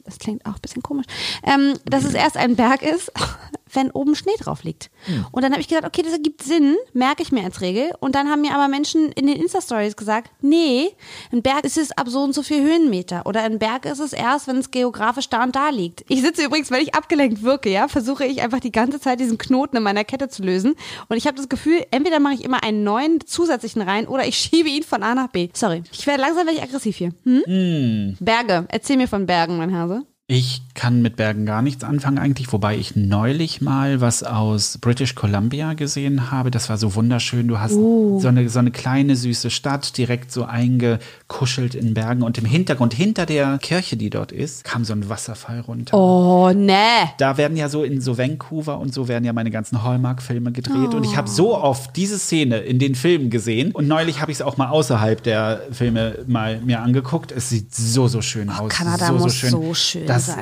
[0.03, 1.07] Das klingt auch ein bisschen komisch.
[1.43, 3.11] Ähm, dass es erst ein Berg ist,
[3.75, 4.89] wenn oben Schnee drauf liegt.
[5.31, 7.91] Und dann habe ich gedacht, okay, das ergibt Sinn, merke ich mir als Regel.
[7.99, 10.89] Und dann haben mir aber Menschen in den Insta-Stories gesagt, nee,
[11.31, 13.25] ein Berg ist es ab so und so viel Höhenmeter.
[13.25, 16.03] Oder ein Berg ist es erst, wenn es geografisch da und da liegt.
[16.07, 19.37] Ich sitze übrigens, wenn ich abgelenkt wirke, ja, versuche ich einfach die ganze Zeit diesen
[19.37, 20.75] Knoten in meiner Kette zu lösen.
[21.07, 24.37] Und ich habe das Gefühl, entweder mache ich immer einen neuen zusätzlichen rein oder ich
[24.39, 25.49] schiebe ihn von A nach B.
[25.53, 27.11] Sorry, ich werde langsam werde ich aggressiv hier.
[27.23, 28.17] Hm?
[28.19, 30.05] Berge, erzähl mir von Bergen, mein Hase.
[30.27, 35.15] ich kann mit Bergen gar nichts anfangen eigentlich, wobei ich neulich mal was aus British
[35.15, 36.51] Columbia gesehen habe.
[36.51, 37.47] Das war so wunderschön.
[37.47, 38.19] Du hast Oh.
[38.19, 42.93] so, eine, so eine kleine süße Stadt direkt so eingekuschelt in Bergen und im Hintergrund,
[42.93, 45.97] hinter der Kirche, die dort ist, kam so ein Wasserfall runter.
[45.97, 46.75] Oh, ne.
[47.17, 50.93] Da werden ja so in so Vancouver und so werden ja meine ganzen Hallmark-Filme gedreht.
[50.93, 51.33] Und ich habe Oh.
[51.33, 53.71] so oft diese Szene in den Filmen gesehen.
[53.71, 57.31] Und neulich habe ich es auch mal außerhalb der Filme mal mir angeguckt.
[57.31, 58.59] Es sieht so, so schön aus.
[58.65, 59.49] Oh, Kanada so, muss so schön.
[59.51, 60.35] so schön das,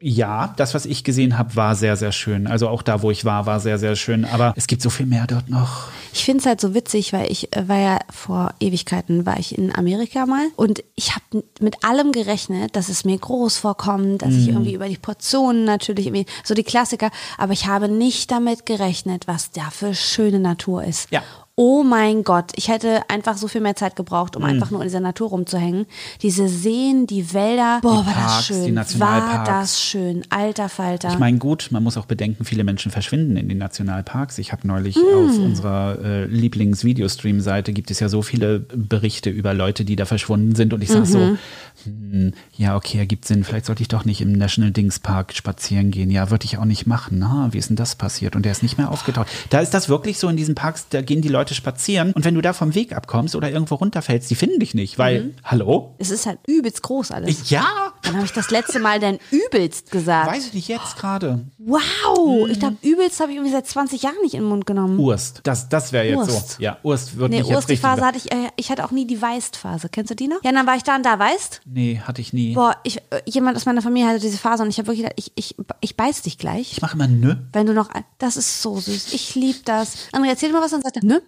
[0.00, 2.46] Ja, das, was ich gesehen habe, war sehr, sehr schön.
[2.46, 4.24] Also auch da, wo ich war, war sehr, sehr schön.
[4.24, 5.88] Aber es gibt so viel mehr dort noch.
[6.12, 9.58] Ich finde es halt so witzig, weil ich äh, war ja vor Ewigkeiten, war ich
[9.58, 14.30] in Amerika mal und ich habe mit allem gerechnet, dass es mir groß vorkommt, dass
[14.30, 14.38] Mhm.
[14.40, 18.66] ich irgendwie über die Portionen natürlich irgendwie, so die Klassiker, aber ich habe nicht damit
[18.66, 21.10] gerechnet, was da für schöne Natur ist.
[21.10, 21.22] Ja.
[21.60, 24.44] Oh mein Gott, ich hätte einfach so viel mehr Zeit gebraucht, Mhm.
[24.44, 25.86] um einfach nur in dieser Natur rumzuhängen.
[26.22, 28.64] Diese Seen, die Wälder, boah, war Parks, das die schön.
[28.66, 29.48] War Nationalparks.
[29.48, 30.22] das schön.
[30.30, 31.08] Alter Falter.
[31.08, 34.38] Ich meine, gut, man muss auch bedenken, viele Menschen verschwinden in den Nationalparks.
[34.38, 35.02] Ich habe neulich Hm.
[35.02, 40.54] auf unserer äh, Lieblings-Videostream-Seite gibt es ja so viele Berichte über Leute, die da verschwunden
[40.54, 40.72] sind.
[40.72, 41.04] Und ich sage Mhm.
[41.06, 41.36] so,
[41.84, 43.42] hm, ja, okay, ergibt Sinn.
[43.42, 46.10] Vielleicht sollte ich doch nicht im National Dings Park spazieren gehen.
[46.10, 47.18] Ja, würde ich auch nicht machen.
[47.18, 48.36] Na, wie ist denn das passiert?
[48.36, 49.26] Und der ist nicht mehr aufgetaucht.
[49.50, 52.24] Da ist das wirklich so in diesen Parks, da gehen die Leute Leute spazieren und
[52.26, 55.34] wenn du da vom Weg abkommst oder irgendwo runterfällst, die finden dich nicht, weil, Mhm.
[55.44, 55.94] hallo?
[55.98, 57.48] Es ist halt übelst groß alles.
[57.48, 57.64] Ja,
[58.04, 60.30] Wann habe ich das letzte Mal denn übelst gesagt?
[60.30, 61.46] weiß ich nicht, jetzt gerade.
[61.58, 62.50] Wow, Mhm.
[62.50, 64.98] ich glaube, übelst habe ich irgendwie seit 20 Jahren nicht in den Mund genommen.
[64.98, 66.50] Urst, das, das wäre jetzt Urst.
[66.52, 66.62] so.
[66.62, 67.88] Ja, Urst würde Nee, mich jetzt Urst, die richtig...
[67.90, 69.88] Phase hatte ich, äh, ich hatte auch nie die Weist-Phase.
[69.88, 70.42] Kennst du die noch?
[70.44, 71.62] Ja, dann war ich da und da, weißt?
[71.64, 72.54] nee, hatte ich nie.
[72.54, 75.18] Boah, ich, äh, jemand aus meiner Familie hatte diese Phase und ich habe wirklich gedacht,
[75.18, 76.72] ich, ich, ich beiß dich gleich.
[76.72, 77.36] Ich mache immer nö.
[77.52, 79.12] Wenn du noch, das ist so süß.
[79.12, 79.94] Ich lieb das.
[80.12, 81.18] Andrea, erzähl mal was und sagt er, nö,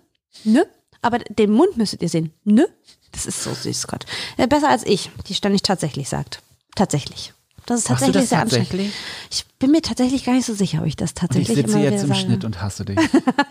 [0.45, 0.62] nö.
[1.03, 2.33] Aber den Mund müsstet ihr sehen.
[2.45, 2.66] Nö.
[3.12, 4.05] Das ist so süß, Gott.
[4.37, 6.43] Äh, besser als ich, die ständig tatsächlich sagt.
[6.77, 7.33] Tatsächlich.
[7.66, 8.87] Das ist tatsächlich das sehr tatsächlich?
[8.88, 8.95] anstrengend.
[9.31, 11.79] Ich bin mir tatsächlich gar nicht so sicher, ob ich das Und ich tatsächlich sitze
[11.79, 12.21] jetzt im sage.
[12.21, 12.99] Schnitt und hasse dich.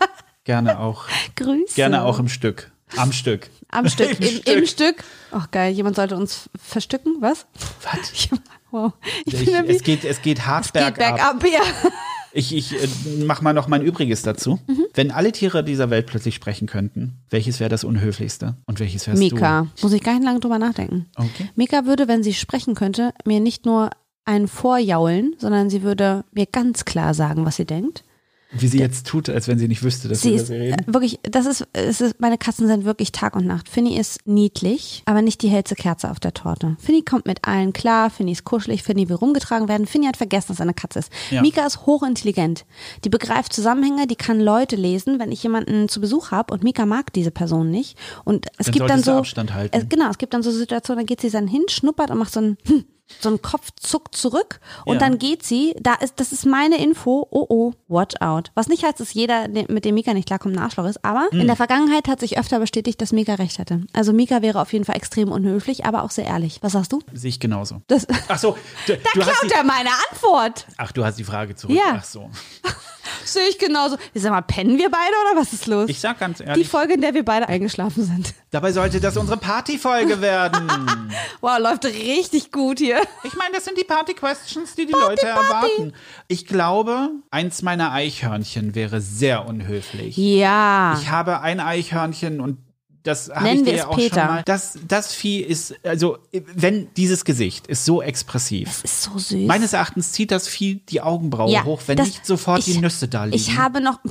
[0.44, 1.04] Gerne auch.
[1.36, 1.74] Grüße.
[1.74, 2.70] Gerne auch im Stück.
[2.96, 3.50] Am Stück.
[3.68, 4.10] Am Stück.
[4.20, 4.46] Im Im, Stück.
[4.56, 5.04] Im Stück.
[5.30, 7.46] Ach geil, jemand sollte uns verstücken, was?
[7.82, 8.28] Was?
[8.72, 8.92] Wow.
[9.24, 11.40] Ich Ich, es, geht, es geht hart es geht bergab.
[11.40, 11.90] bergab, ja.
[12.32, 12.88] Ich, ich äh,
[13.24, 14.58] mach mal noch mein Übriges dazu.
[14.66, 14.86] Mhm.
[14.94, 18.56] Wenn alle Tiere dieser Welt plötzlich sprechen könnten, welches wäre das Unhöflichste?
[18.66, 19.66] Und welches wärst Mika.
[19.82, 21.06] Muss ich gar nicht lange drüber nachdenken.
[21.16, 21.48] Okay.
[21.56, 23.90] Mika würde, wenn sie sprechen könnte, mir nicht nur
[24.24, 28.04] einen vorjaulen, sondern sie würde mir ganz klar sagen, was sie denkt.
[28.52, 30.54] Wie sie jetzt tut, als wenn sie nicht wüsste, dass Sie wir über ist sie
[30.54, 30.92] äh, reden.
[30.92, 33.68] wirklich, das ist, es ist, meine Katzen sind wirklich Tag und Nacht.
[33.68, 36.76] Finny ist niedlich, aber nicht die hellste Kerze auf der Torte.
[36.80, 39.86] Finny kommt mit allen klar, Finny ist kuschelig, Finny will rumgetragen werden.
[39.86, 41.12] Finny hat vergessen, dass er eine Katze ist.
[41.30, 41.42] Ja.
[41.42, 42.66] Mika ist hochintelligent.
[43.04, 46.86] Die begreift Zusammenhänge, die kann Leute lesen, wenn ich jemanden zu Besuch habe und Mika
[46.86, 47.96] mag diese Person nicht.
[48.24, 49.12] Und es Dann gibt dann so.
[49.12, 49.76] Abstand halten.
[49.76, 52.32] Es, genau, es gibt dann so Situationen, da geht sie dann hin, schnuppert und macht
[52.32, 52.84] so ein hm,
[53.20, 55.00] so ein Kopfzuck zurück und Ja.
[55.00, 58.50] dann geht sie, da ist, das ist meine Info, oh oh, watch out.
[58.54, 61.26] Was nicht heißt, dass jeder, der- mit dem Mika nicht klarkommt, ein Arschloch ist, aber
[61.30, 61.40] Hm.
[61.40, 63.82] in der Vergangenheit hat sich öfter bestätigt, dass Mika recht hatte.
[63.92, 66.58] Also Mika wäre auf jeden Fall extrem unhöflich, aber auch sehr ehrlich.
[66.62, 67.00] Was sagst du?
[67.12, 67.82] Sehe ich genauso.
[67.88, 68.56] Das, da Ach so,
[68.88, 70.66] die, klaut er meine Antwort.
[70.76, 71.76] ach, du hast die Frage zurück.
[71.76, 71.96] Ja.
[71.98, 72.30] Ach so.
[73.24, 73.96] Sehe ich genauso.
[74.14, 75.88] Sag mal, pennen wir beide oder was ist los?
[75.88, 78.34] Ich sag ganz Die ehrlich, Folge, in der wir beide eingeschlafen sind.
[78.50, 80.68] Dabei sollte das unsere Partyfolge werden.
[81.42, 83.00] Wow, läuft richtig gut hier.
[83.24, 85.94] Ich meine, das sind die Party-Questions, die die Leute erwarten.
[86.28, 90.16] Ich glaube, eins meiner Eichhörnchen wäre sehr unhöflich.
[90.18, 90.98] Ja.
[91.00, 92.58] Ich habe ein Eichhörnchen und
[93.04, 94.20] das habe ich dir ja auch Peter.
[94.20, 94.42] schon mal.
[94.44, 98.68] Das, das Vieh ist, also, wenn dieses Gesicht ist so expressiv.
[98.82, 99.46] Das ist so süß.
[99.46, 102.78] Meines Erachtens zieht das Vieh die Augenbraue Ja, hoch, wenn das- nicht sofort ich- die
[102.80, 103.36] Nüsse da liegen.
[103.36, 103.98] Ich habe noch.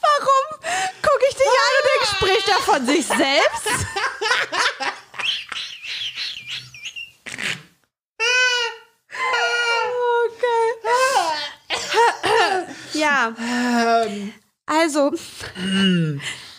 [0.00, 0.44] Warum
[1.02, 1.86] gucke ich dich an und
[2.50, 3.66] denk, spricht er von sich selbst?
[10.26, 10.70] Okay.
[12.94, 13.32] Ja.
[14.66, 15.12] Also,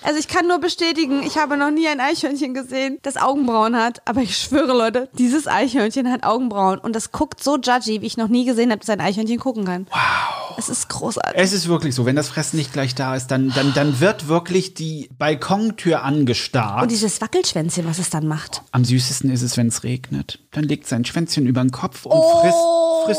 [0.04, 4.02] also ich kann nur bestätigen, ich habe noch nie ein Eichhörnchen gesehen, das Augenbrauen hat.
[4.06, 8.18] Aber ich schwöre, Leute, dieses Eichhörnchen hat Augenbrauen und das guckt so judgy, wie ich
[8.18, 9.88] noch nie gesehen habe, dass ein Eichhörnchen gucken kann.
[9.92, 10.41] Wow.
[10.58, 11.40] Es ist großartig.
[11.42, 14.28] Es ist wirklich so, wenn das Fressen nicht gleich da ist, dann, dann, dann wird
[14.28, 16.84] wirklich die Balkontür angestarrt.
[16.84, 18.62] Und dieses Wackelschwänzchen, was es dann macht.
[18.72, 20.40] Am süßesten ist es, wenn es regnet.
[20.52, 22.42] Dann legt sein Schwänzchen über den Kopf und Oh.
[22.42, 22.58] frisst,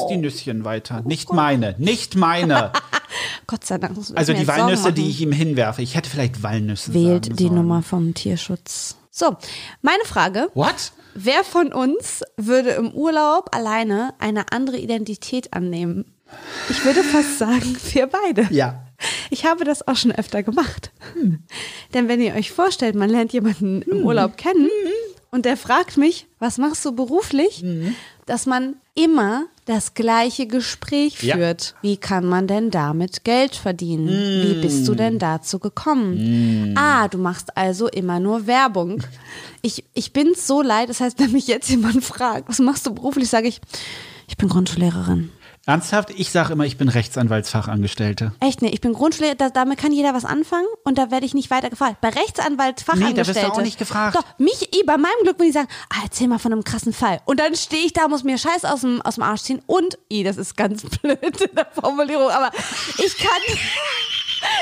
[0.01, 1.03] frisst die Nüsschen weiter.
[1.05, 2.73] Nicht meine, nicht meine.
[3.47, 3.97] Gott sei Dank.
[4.15, 5.83] Also die Walnüsse, die ich ihm hinwerfe.
[5.83, 7.57] Ich hätte vielleicht Walnüsse Wählt die sollen.
[7.57, 8.97] Nummer vom Tierschutz.
[9.11, 9.37] So,
[9.83, 10.49] meine Frage.
[10.55, 10.93] What?
[11.15, 16.07] Wer von uns würde im Urlaub alleine eine andere Identität annehmen?
[16.69, 18.47] Ich würde fast sagen, wir beide.
[18.51, 18.85] Ja.
[19.31, 20.93] Ich habe das auch schon öfter gemacht.
[21.95, 24.69] Denn wenn ihr euch vorstellt, man lernt jemanden im Urlaub kennen
[25.31, 27.65] und der fragt mich, was machst du beruflich?
[28.27, 31.35] Dass man immer das gleiche Gespräch Ja.
[31.37, 31.75] führt.
[31.83, 34.09] Wie kann man denn damit Geld verdienen?
[34.09, 36.75] Wie bist du denn dazu gekommen?
[36.77, 39.03] Ah, du machst also immer nur Werbung.
[39.63, 40.89] Ich, ich bin so leid.
[40.91, 43.61] Das heißt, wenn mich jetzt jemand fragt, was machst du beruflich, sage ich,
[44.29, 45.31] ich bin Grundschullehrerin.
[45.65, 46.11] Ernsthaft?
[46.11, 48.33] Ich sage immer, ich bin Rechtsanwaltsfachangestellte.
[48.41, 51.35] Echt, nee, ich bin Grundschullehrer, da, damit kann jeder was anfangen und da werde ich
[51.35, 52.01] nicht weiter gefragt.
[52.01, 53.21] Bei Rechtsanwalt, Fachangestellte.
[53.21, 54.17] Nee, da wirst du auch nicht gefragt.
[54.17, 56.93] Doch, mich eh, bei meinem Glück, wenn die sagen, ah, erzähl mal von einem krassen
[56.93, 57.21] Fall.
[57.27, 59.99] Und dann stehe ich da, muss mir Scheiß aus dem, aus dem Arsch ziehen und,
[60.11, 62.51] i, das ist ganz blöd in der Formulierung, aber
[62.99, 63.59] ich kann,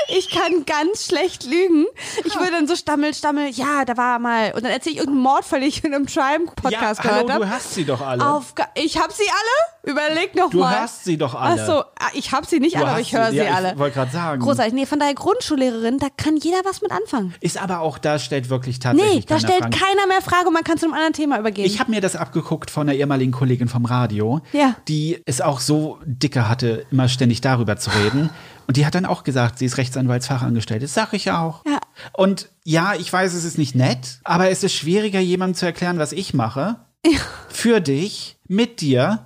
[0.09, 1.85] ich kann ganz schlecht lügen.
[2.25, 5.23] Ich würde dann so stammel, stammel, ja, da war mal, und dann erzähle ich irgendeinen
[5.23, 7.45] Mordfall, den ich in einem Crime-Podcast ja, hallo, gehört habe.
[7.45, 8.25] du hast sie doch alle.
[8.25, 9.91] Auf, ich habe sie alle?
[9.91, 10.81] Überleg noch du mal.
[10.81, 11.61] hast sie doch alle.
[11.61, 13.71] Ach so, ah, ich habe sie nicht Du alle, aber ich höre sie, ja, alle.
[13.73, 14.41] Ich wollte gerade sagen.
[14.43, 14.73] Großartig.
[14.73, 17.33] Nee, von daher Grundschullehrerin, da kann jeder was mit anfangen.
[17.39, 19.71] Ist aber auch, da stellt wirklich tatsächlich Nee, da keiner stellt Fragen.
[19.71, 21.65] keiner mehr Frage und man kann zu einem anderen Thema übergehen.
[21.65, 24.75] Ich habe mir das abgeguckt von einer ehemaligen Kollegin vom Radio, Ja.
[24.87, 28.29] die es auch so dicke hatte, immer ständig darüber zu reden.
[28.71, 30.85] Und die hat dann auch gesagt, sie ist Rechtsanwaltsfachangestellte.
[30.85, 31.65] Das sage ich ja auch.
[31.65, 31.79] Ja.
[32.13, 35.99] Und ja, ich weiß, es ist nicht nett, aber es ist schwieriger, jemandem zu erklären,
[35.99, 36.77] was ich mache.
[37.49, 39.25] für dich, mit dir.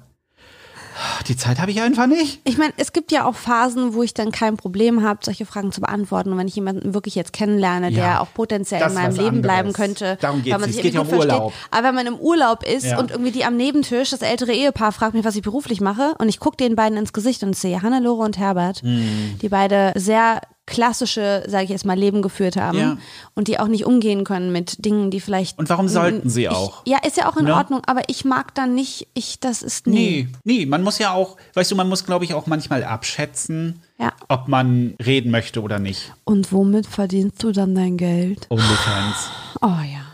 [1.27, 2.39] Die Zeit habe ich einfach nicht.
[2.45, 5.71] Ich meine, es gibt ja auch Phasen, wo ich dann kein Problem habe, solche Fragen
[5.71, 6.31] zu beantworten.
[6.31, 9.41] Und wenn ich jemanden wirklich jetzt kennenlerne, der Ja, auch potenziell in meinem Leben anderes.
[9.41, 11.51] bleiben könnte, Darum geht's weil man sich Es geht ja irgendwie um gut Urlaub.
[11.53, 11.73] versteht.
[11.73, 12.99] Aber wenn man im Urlaub ist Ja.
[12.99, 16.29] und irgendwie die am Nebentisch, das ältere Ehepaar, fragt mich, was ich beruflich mache, und
[16.29, 19.37] ich gucke den beiden ins Gesicht und sehe Hannelore und Herbert, Hm.
[19.41, 22.97] die beide sehr klassische, sage ich jetzt mal, Leben geführt haben Ja.
[23.36, 26.49] und die auch nicht umgehen können mit Dingen, die vielleicht Und warum sollten sie ich,
[26.49, 26.82] auch?
[26.86, 27.53] Ja, ist ja auch in Ne?
[27.55, 30.28] Ordnung, aber ich mag dann nicht, ich das ist nie.
[30.43, 33.82] Nee, nee, man muss ja auch, weißt du, man muss, glaube ich, auch manchmal abschätzen,
[33.99, 34.11] Ja.
[34.28, 36.13] ob man reden möchte oder nicht.
[36.24, 38.47] Und womit verdienst du dann dein Geld?
[38.49, 39.30] OnlyFans.
[39.61, 40.04] Oh ja.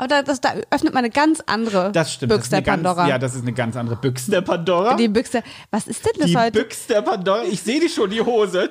[0.00, 2.32] Aber da, das, da öffnet man eine ganz andere Das stimmt.
[2.32, 2.94] Büchse das der Pandora.
[2.94, 4.94] Ganz, ja, das ist eine ganz andere Büchse der Pandora.
[4.94, 5.42] die Büchse.
[5.70, 6.64] Was ist denn das Die heute?
[6.64, 7.42] Büchse der Pandora.
[7.44, 8.70] Ich sehe die schon, die Hose.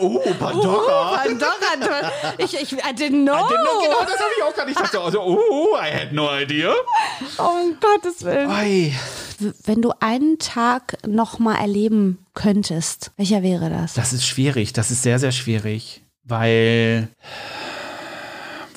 [0.00, 1.12] Oh, Pandora.
[1.12, 2.10] Oh, Pandora.
[2.38, 3.34] Ich, ich, I didn't know.
[3.34, 4.76] Genau, genau, das habe ich auch gar nicht.
[4.80, 6.72] Ich dachte also, oh, I had no idea.
[7.36, 8.50] Oh, um Gottes Willen.
[8.50, 8.94] Oi.
[9.64, 13.92] Wenn du einen Tag noch mal erleben könntest, welcher wäre das?
[13.92, 14.72] Das ist schwierig.
[14.72, 16.02] Das ist sehr, sehr schwierig.
[16.22, 17.08] Weil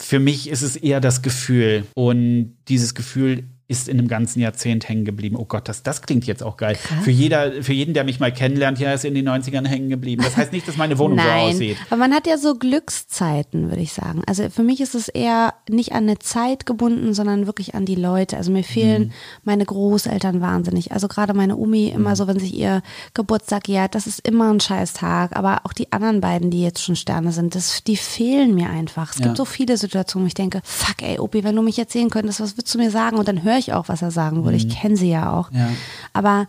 [0.07, 1.85] für mich ist es eher das Gefühl.
[1.93, 5.35] Und dieses Gefühl ist in einem ganzen Jahrzehnt hängen geblieben.
[5.37, 6.77] Oh Gott, das, das klingt jetzt auch geil.
[7.03, 10.23] Für, jeder, für jeden, der mich mal kennenlernt, ja, ist in den 90ern hängen geblieben.
[10.23, 11.77] Das heißt nicht, dass meine Wohnung so Nein, aussieht.
[11.89, 14.21] aber man hat ja so Glückszeiten, würde ich sagen.
[14.25, 17.95] Also für mich ist es eher nicht an eine Zeit gebunden, sondern wirklich an die
[17.95, 18.37] Leute.
[18.37, 19.11] Also mir fehlen Mhm.
[19.43, 20.91] meine Großeltern wahnsinnig.
[20.93, 22.15] Also gerade meine Omi immer Mhm.
[22.15, 22.81] so, wenn sich ihr
[23.13, 25.35] Geburtstag jährt, das ist immer ein scheiß Tag.
[25.35, 29.11] Aber auch die anderen beiden, die jetzt schon Sterne sind, das, die fehlen mir einfach.
[29.13, 29.25] Es Ja.
[29.25, 32.39] gibt so viele Situationen, wo ich denke, fuck ey, Opi, wenn du mich erzählen könntest,
[32.39, 33.17] was würdest du mir sagen?
[33.17, 34.57] Und dann höre ich auch, was er sagen würde.
[34.57, 35.51] Ich kenne sie ja auch.
[35.51, 35.57] Mhm.
[35.57, 35.69] Ja.
[36.13, 36.47] Aber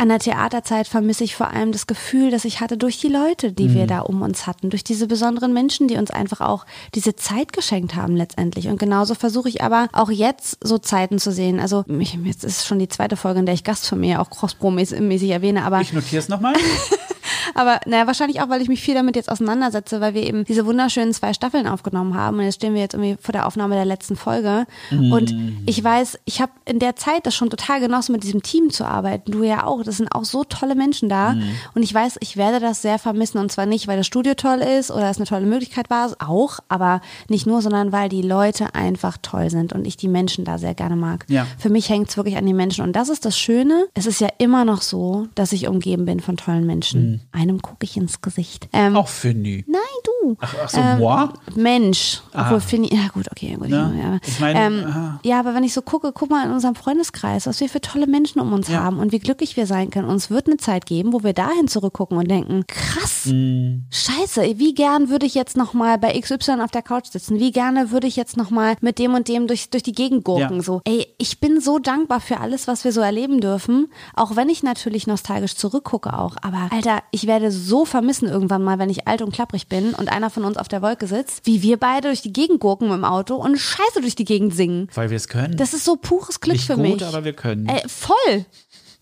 [0.00, 3.50] an der Theaterzeit vermisse ich vor allem das Gefühl, das ich hatte durch die Leute,
[3.52, 3.74] die Mhm.
[3.74, 7.52] wir da um uns hatten, durch diese besonderen Menschen, die uns einfach auch diese Zeit
[7.52, 8.68] geschenkt haben letztendlich.
[8.68, 11.58] Und genauso versuche ich aber auch jetzt so Zeiten zu sehen.
[11.58, 14.30] Also mich, jetzt ist schon die zweite Folge, in der ich Gast von mir auch
[14.30, 16.54] Crossbro-mäßig erwähne, aber Ich notiere es nochmal.
[17.54, 20.66] aber naja, wahrscheinlich auch, weil ich mich viel damit jetzt auseinandersetze, weil wir eben diese
[20.66, 22.38] wunderschönen zwei Staffeln aufgenommen haben.
[22.38, 24.66] Und jetzt stehen wir jetzt irgendwie vor der Aufnahme der letzten Folge.
[24.90, 25.34] Und
[25.66, 28.84] ich weiß, ich habe in der Zeit das schon total genossen, mit diesem Team zu
[28.84, 29.32] arbeiten.
[29.32, 29.82] Du ja auch.
[29.82, 31.36] Das sind auch so tolle Menschen da.
[31.74, 33.38] Und ich weiß, ich werde das sehr vermissen.
[33.38, 36.60] Und zwar nicht, weil das Studio toll ist oder es eine tolle Möglichkeit war, auch,
[36.68, 40.58] aber nicht nur, sondern weil die Leute einfach toll sind und ich die Menschen da
[40.58, 41.24] sehr gerne mag.
[41.28, 41.46] Ja.
[41.58, 42.84] Für mich hängt es wirklich an den Menschen.
[42.84, 43.86] Und das ist das Schöne.
[43.94, 47.22] Es ist ja immer noch so, dass ich umgeben bin von tollen Menschen.
[47.38, 48.68] Einem gucke ich ins Gesicht.
[48.72, 49.64] Ähm, Auch für nie.
[49.68, 50.36] Nein, du.
[50.40, 51.28] Ach, ach so, moi?
[51.54, 52.20] Mensch.
[52.32, 52.52] Ah.
[52.52, 53.54] Obwohl, ich, ja gut, okay.
[53.58, 53.94] Gut, Ne?
[54.02, 54.18] ja.
[54.26, 55.20] Ich meine, ähm, aha.
[55.22, 58.06] ja, aber wenn ich so gucke, guck mal in unserem Freundeskreis, was wir für tolle
[58.08, 58.82] Menschen um uns Ja.
[58.82, 60.08] haben und wie glücklich wir sein können.
[60.08, 63.84] Und es wird eine Zeit geben, wo wir dahin zurückgucken und denken, krass, Mhm.
[63.90, 67.38] scheiße, wie gern würde ich jetzt noch mal bei XY auf der Couch sitzen?
[67.38, 70.24] Wie gerne würde ich jetzt noch mal mit dem und dem durch, durch die Gegend
[70.24, 70.56] gurken?
[70.56, 70.62] Ja.
[70.62, 73.88] So, ey, ich bin so dankbar für alles, was wir so erleben dürfen.
[74.16, 76.36] Auch wenn ich natürlich nostalgisch zurückgucke auch.
[76.42, 80.10] Aber Alter, ich werde so vermissen irgendwann mal, wenn ich alt und klapprig bin und
[80.10, 82.96] einer von uns auf der Wolke sitzt, wie wir beide durch die Gegend gurken mit
[82.96, 84.88] dem Auto und Scheiße durch die Gegend singen.
[84.94, 85.56] Weil wir es können.
[85.56, 87.04] Das ist so pures Glück Nicht für gut, mich.
[87.04, 87.68] aber wir können.
[87.68, 88.44] Ey, voll.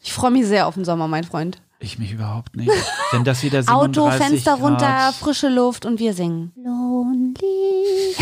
[0.03, 1.59] Ich freue mich sehr auf den Sommer, mein Freund.
[1.79, 2.71] Ich mich überhaupt nicht.
[3.13, 6.53] Wenn das wieder 37 Auto, Fenster Grad, runter, frische Luft und wir singen.
[6.57, 8.17] Lonely.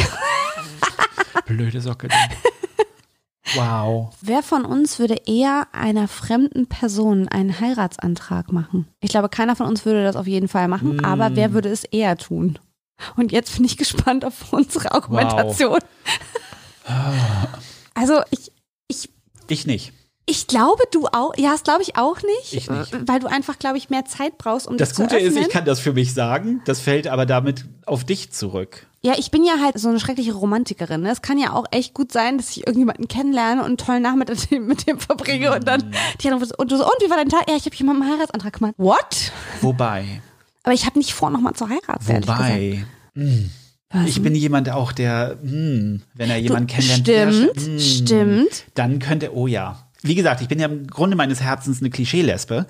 [1.47, 2.09] Blöde Socke.
[3.55, 4.15] Wow.
[4.23, 8.89] Wer von uns würde eher einer fremden Person einen Heiratsantrag machen?
[9.01, 11.05] Ich glaube, keiner von uns würde das auf jeden Fall machen, Mm.
[11.05, 12.59] aber wer würde es eher tun?
[13.17, 15.79] Und jetzt bin ich gespannt auf unsere Argumentation.
[17.95, 18.51] Also ich,
[18.89, 19.11] ich,
[19.49, 19.93] Ich nicht.
[20.27, 23.09] Ich glaube, du auch, ja, das glaube ich auch nicht, Ich nicht.
[23.09, 25.65] weil du einfach, glaube ich, mehr Zeit brauchst, um Das zu Gute ist, ich kann
[25.65, 26.63] das für mich sagen.
[26.65, 28.87] Das fällt aber damit auf dich zurück.
[29.03, 31.03] Ja, ich bin ja halt so eine schreckliche Romantikerin.
[31.03, 31.11] Ne?
[31.11, 34.51] Es kann ja auch echt gut sein, dass ich irgendjemanden kennenlerne und einen tollen Nachmittag
[34.51, 37.29] mit dem- verbringe und dann die Anrufe so, und du so, und wie war dein
[37.29, 37.43] Tag?
[37.51, 38.75] Ja, ich habe jemandem einen Heiratsantrag gemacht.
[38.79, 39.31] What?
[39.61, 40.23] Wobei,
[40.63, 42.07] Aber ich habe nicht vor, nochmal zu heiraten.
[42.07, 42.87] wobei,
[43.91, 44.07] Was?
[44.09, 48.65] ich bin jemand auch, der, hm, wenn er jemanden Du- kennenlernt, stimmt, der- hm, stimmt.
[48.75, 49.87] dann könnte, oh ja.
[50.05, 52.67] Wie gesagt, ich bin ja im Grunde meines Herzens eine Klischee-Lesbe.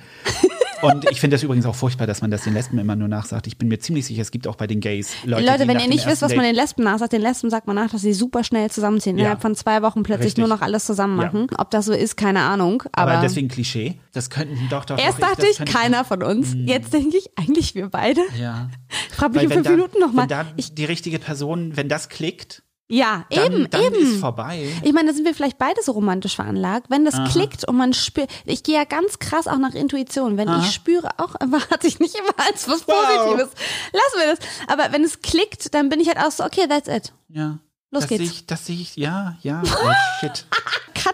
[0.83, 3.47] Und ich finde das übrigens auch furchtbar, dass man das den Lesben immer nur nachsagt.
[3.47, 5.89] Ich bin mir ziemlich sicher, es gibt auch bei den Gays Leute, Leute, wenn ihr
[5.89, 8.45] nicht wisst, was man den Lesben nachsagt, den Lesben sagt man nach, dass sie super
[8.45, 9.17] schnell zusammenziehen.
[9.17, 9.23] Ja.
[9.23, 10.43] Innerhalb von zwei Wochen plötzlich Richtig.
[10.47, 11.27] nur noch alles zusammen Ja.
[11.27, 11.47] machen.
[11.57, 12.83] Ob das so ist, keine Ahnung.
[12.93, 13.99] Aber, Aber deswegen Klischee.
[14.13, 16.55] Das könnten doch, doch, erst doch, dachte ich, keiner von uns.
[16.55, 18.21] Jetzt denke ich, eigentlich wir beide.
[18.39, 18.69] Ja.
[19.09, 20.29] Ich frage mich Weil in fünf da, Minuten nochmal.
[20.29, 23.97] Wenn da die richtige Person, wenn das klickt, Ja, dann, eben, dann eben.
[23.97, 24.69] ist vorbei.
[24.83, 26.91] Ich meine, da sind wir vielleicht beide so romantisch veranlagt.
[26.91, 30.37] Wenn das klickt und man spürt, ich gehe ja ganz krass auch nach Intuition.
[30.37, 32.95] Wenn ich spüre, auch erwarte ich nicht immer als was Wow.
[32.95, 33.51] Positives.
[33.93, 34.39] Lassen wir das.
[34.69, 37.13] Aber wenn es klickt, dann bin ich halt auch so, okay, that's it.
[37.29, 37.59] Ja.
[37.91, 38.25] Los das geht's.
[38.25, 40.47] Sehe ich, das sehe ich, ja, ja, oh shit.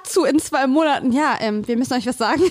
[0.05, 1.13] Zu in zwei Monaten.
[1.13, 2.43] Ja, ähm, wir müssen euch was sagen.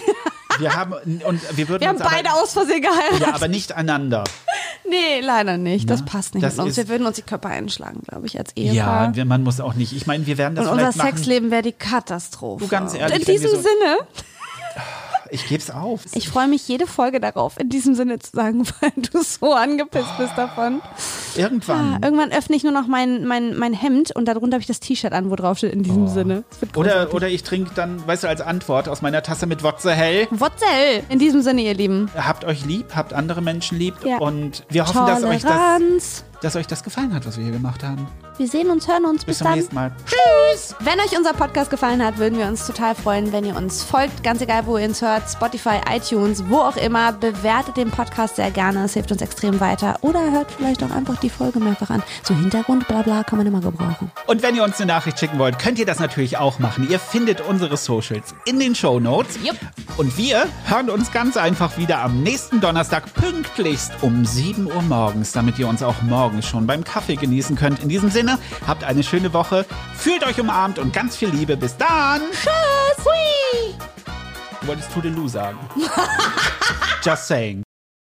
[0.59, 0.93] Wir haben
[1.25, 3.19] und wir würden Wir haben uns aber, beide aus Versehen geheiratet.
[3.19, 4.23] ja, aber nicht einander.
[4.89, 5.89] Nee, leider nicht.
[5.89, 6.77] Das passt nicht das mit uns.
[6.77, 9.13] Wir würden uns die Köpfe einschlagen, glaube ich, als Ehepaar.
[9.15, 9.93] Ja, man muss auch nicht.
[9.93, 11.01] Ich meine, wir werden das Und unser machen.
[11.01, 12.63] Sexleben wäre die Katastrophe.
[12.63, 13.97] Du, ganz ehrlich, In diesem so- Sinne,
[15.31, 16.01] Ich geb's auf.
[16.13, 20.17] ich freue mich jede Folge darauf, in diesem Sinne zu sagen, weil du so angepisst
[20.17, 20.81] bist davon.
[21.35, 22.01] Irgendwann.
[22.03, 25.13] Irgendwann öffne ich nur noch mein, mein, mein Hemd und darunter habe ich das T-Shirt
[25.13, 26.43] an, wo drauf steht, in diesem Sinne.
[26.49, 29.63] Das wird Oder, oder ich trinke dann, weißt du, als Antwort aus meiner Tasse mit
[29.63, 30.27] Wotze hell.
[30.31, 31.03] Wotzel.
[31.09, 32.09] In diesem Sinne, ihr Lieben.
[32.15, 34.17] Habt euch lieb, habt andere Menschen lieb Ja.
[34.17, 36.23] und wir hoffen, dass euch, das, Toleranz.
[36.41, 38.07] Dass euch das gefallen hat, was wir hier gemacht haben.
[38.37, 39.25] Wir sehen uns, hören uns.
[39.25, 39.55] Bis, Bis zum dann.
[39.57, 39.91] nächsten Mal.
[40.05, 40.75] Tschüss.
[40.79, 44.23] Wenn euch unser Podcast gefallen hat, würden wir uns total freuen, wenn ihr uns folgt.
[44.23, 45.29] Ganz egal, wo ihr uns hört.
[45.29, 47.11] Spotify, iTunes, wo auch immer.
[47.11, 48.85] Bewertet den Podcast sehr gerne.
[48.85, 49.97] Es hilft uns extrem weiter.
[50.01, 52.01] Oder hört vielleicht auch einfach die Folge mehrfach an.
[52.23, 54.11] So Hintergrund, bla bla, kann man immer gebrauchen.
[54.27, 56.89] Und wenn ihr uns eine Nachricht schicken wollt, könnt ihr das natürlich auch machen.
[56.89, 59.37] Ihr findet unsere Socials in den Show Notes.
[59.43, 59.57] Jupp.
[59.97, 65.33] Und wir hören uns ganz einfach wieder am nächsten Donnerstag pünktlichst um 7 Uhr morgens,
[65.33, 67.81] damit ihr uns auch morgens schon beim Kaffee genießen könnt.
[67.81, 69.65] In diesem Sinne, habt eine schöne Woche,
[69.95, 71.57] fühlt euch umarmt und ganz viel Liebe.
[71.57, 72.21] Bis dann.
[72.31, 73.03] Tschüss.
[73.03, 73.75] Hui.
[74.61, 75.57] Du wolltest Toodaloo sagen.
[77.03, 77.63] Just saying.